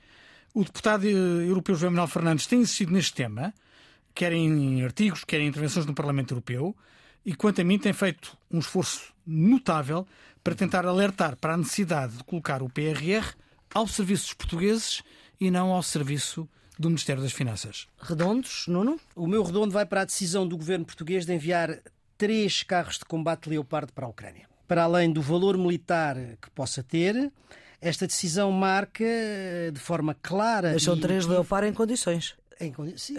[0.55, 3.53] O deputado europeu João Manuel Fernandes tem insistido neste tema,
[4.15, 6.75] quer em artigos, quer em intervenções no Parlamento Europeu,
[7.27, 10.07] e quanto a mim tem feito um esforço notável
[10.45, 13.35] para tentar alertar para a necessidade de colocar o PRR
[13.75, 15.03] ao serviço dos portugueses
[15.41, 16.49] e não ao serviço
[16.79, 17.89] do Ministério das Finanças.
[18.01, 19.01] Redondos, Nuno?
[19.17, 21.81] O meu redondo vai para a decisão do governo português de enviar
[22.17, 24.49] três carros de combate Leopardo para a Ucrânia.
[24.69, 27.33] Para além do valor militar que possa ter,
[27.81, 29.05] esta decisão marca
[29.73, 30.73] de forma clara.
[30.75, 32.37] Mas são três Leopardo em condições.
[32.61, 33.17] Em Sim.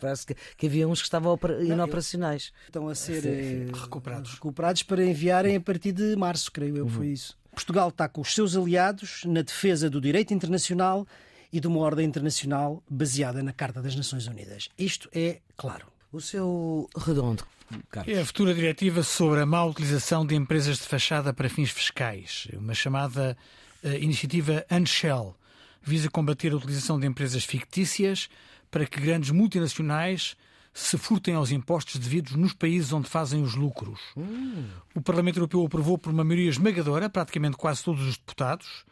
[0.00, 2.52] Parece que, que, havia uns que estavam inoperacionais.
[2.66, 4.34] Estão a ser, eh, recuperados.
[4.34, 6.90] recuperados para enviarem a partir de março, creio eu, uhum.
[6.90, 7.36] foi isso.
[7.50, 11.06] Portugal está com os seus aliados na defesa do direito internacional
[11.52, 14.68] e de uma ordem internacional baseada na Carta das Nações Unidas.
[14.78, 15.86] Isto é claro.
[16.12, 17.44] O seu redondo,
[17.90, 18.14] Carlos.
[18.14, 22.48] É a futura diretiva sobre a má utilização de empresas de fachada para fins fiscais,
[22.52, 23.36] uma chamada
[23.82, 25.34] uh, iniciativa Unshell,
[25.82, 28.28] visa combater a utilização de empresas fictícias
[28.70, 30.36] para que grandes multinacionais
[30.72, 34.00] se furtem aos impostos devidos nos países onde fazem os lucros.
[34.16, 34.68] Hum.
[34.94, 38.84] O Parlamento Europeu aprovou por uma maioria esmagadora, praticamente quase todos os deputados.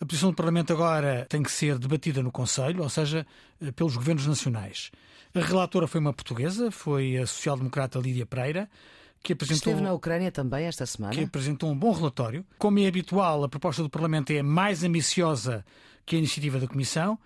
[0.00, 3.26] A posição do Parlamento agora tem que ser debatida no Conselho, ou seja,
[3.60, 4.90] eh, pelos governos nacionais.
[5.34, 8.68] A relatora foi uma portuguesa, foi a social-democrata Lídia Pereira,
[9.22, 9.72] que apresentou.
[9.72, 11.14] Esteve na Ucrânia também esta semana.
[11.14, 12.44] Que apresentou um bom relatório.
[12.58, 15.64] Como é habitual, a proposta do Parlamento é mais ambiciosa
[16.04, 17.18] que a iniciativa da Comissão.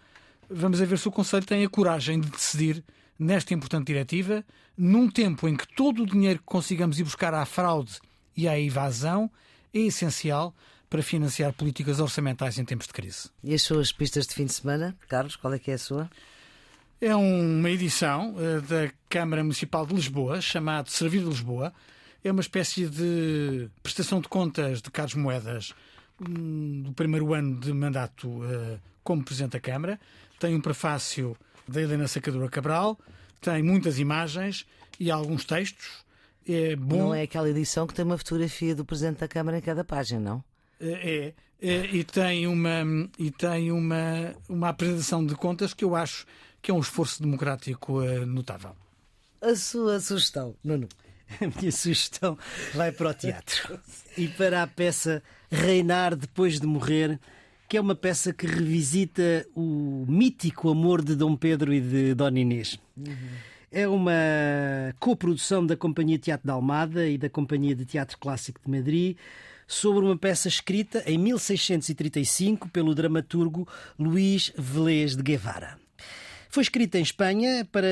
[0.50, 2.84] Vamos ver se o Conselho tem a coragem de decidir
[3.18, 4.44] nesta importante diretiva,
[4.76, 7.98] num tempo em que todo o dinheiro que consigamos ir buscar à fraude
[8.36, 9.30] e à evasão
[9.72, 10.54] é essencial
[10.90, 13.28] para financiar políticas orçamentais em tempos de crise.
[13.42, 16.10] E as suas pistas de fim de semana, Carlos, qual é que é a sua?
[17.00, 21.72] É uma edição uh, da Câmara Municipal de Lisboa, chamado Servir de Lisboa.
[22.22, 25.74] É uma espécie de prestação de contas de Carlos Moedas
[26.20, 30.00] um, do primeiro ano de mandato uh, como Presidente da Câmara.
[30.44, 31.34] Tem um prefácio
[31.66, 32.98] da Helena Sacadura Cabral,
[33.40, 34.66] tem muitas imagens
[35.00, 36.04] e alguns textos.
[36.46, 36.98] É bom...
[36.98, 40.20] Não é aquela edição que tem uma fotografia do Presidente da Câmara em cada página,
[40.20, 40.44] não?
[40.78, 41.32] É,
[41.62, 42.84] é, é e tem uma
[43.18, 46.26] e tem uma uma apresentação de contas que eu acho
[46.60, 48.76] que é um esforço democrático uh, notável.
[49.40, 50.90] A sua sugestão, Nuno?
[51.40, 52.36] A minha sugestão
[52.74, 53.80] vai para o teatro
[54.18, 57.18] e para a peça Reinar depois de morrer,
[57.74, 62.38] que é uma peça que revisita o mítico amor de Dom Pedro e de Dona
[62.38, 62.78] Inês.
[62.96, 63.16] Uhum.
[63.72, 64.12] É uma
[65.00, 69.16] coprodução da Companhia Teatro da Almada e da Companhia de Teatro Clássico de Madrid
[69.66, 73.66] sobre uma peça escrita em 1635 pelo dramaturgo
[73.98, 75.76] Luís Velez de Guevara.
[76.50, 77.88] Foi escrita em Espanha para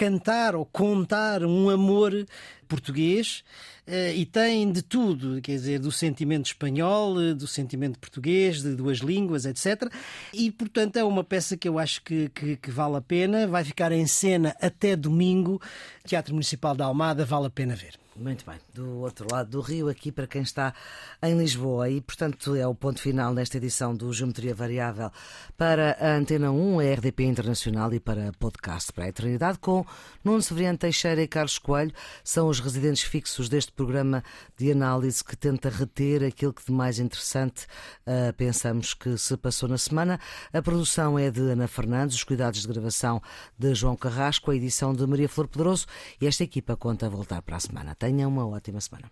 [0.00, 2.26] cantar ou contar um amor
[2.66, 3.44] português
[3.86, 8.74] eh, e tem de tudo, quer dizer, do sentimento espanhol, eh, do sentimento português, de
[8.74, 9.92] duas línguas, etc.
[10.32, 13.46] E, portanto, é uma peça que eu acho que, que, que vale a pena.
[13.46, 15.60] Vai ficar em cena até domingo.
[16.06, 17.98] Teatro Municipal da Almada, vale a pena ver.
[18.20, 20.74] Muito bem, do outro lado do Rio, aqui para quem está
[21.22, 21.88] em Lisboa.
[21.88, 25.10] E, portanto, é o ponto final nesta edição do Geometria Variável
[25.56, 29.86] para a Antena 1, a RDP Internacional e para podcast para a Eternidade, com
[30.22, 31.94] Nuno Severiano Teixeira e Carlos Coelho.
[32.22, 34.22] São os residentes fixos deste programa
[34.54, 37.64] de análise que tenta reter aquilo que de mais interessante
[38.06, 40.20] uh, pensamos que se passou na semana.
[40.52, 43.22] A produção é de Ana Fernandes, os cuidados de gravação
[43.58, 45.86] de João Carrasco, a edição de Maria Flor Pedroso
[46.20, 47.96] e esta equipa conta voltar para a semana.
[48.10, 49.08] Tenha uma ótima semana.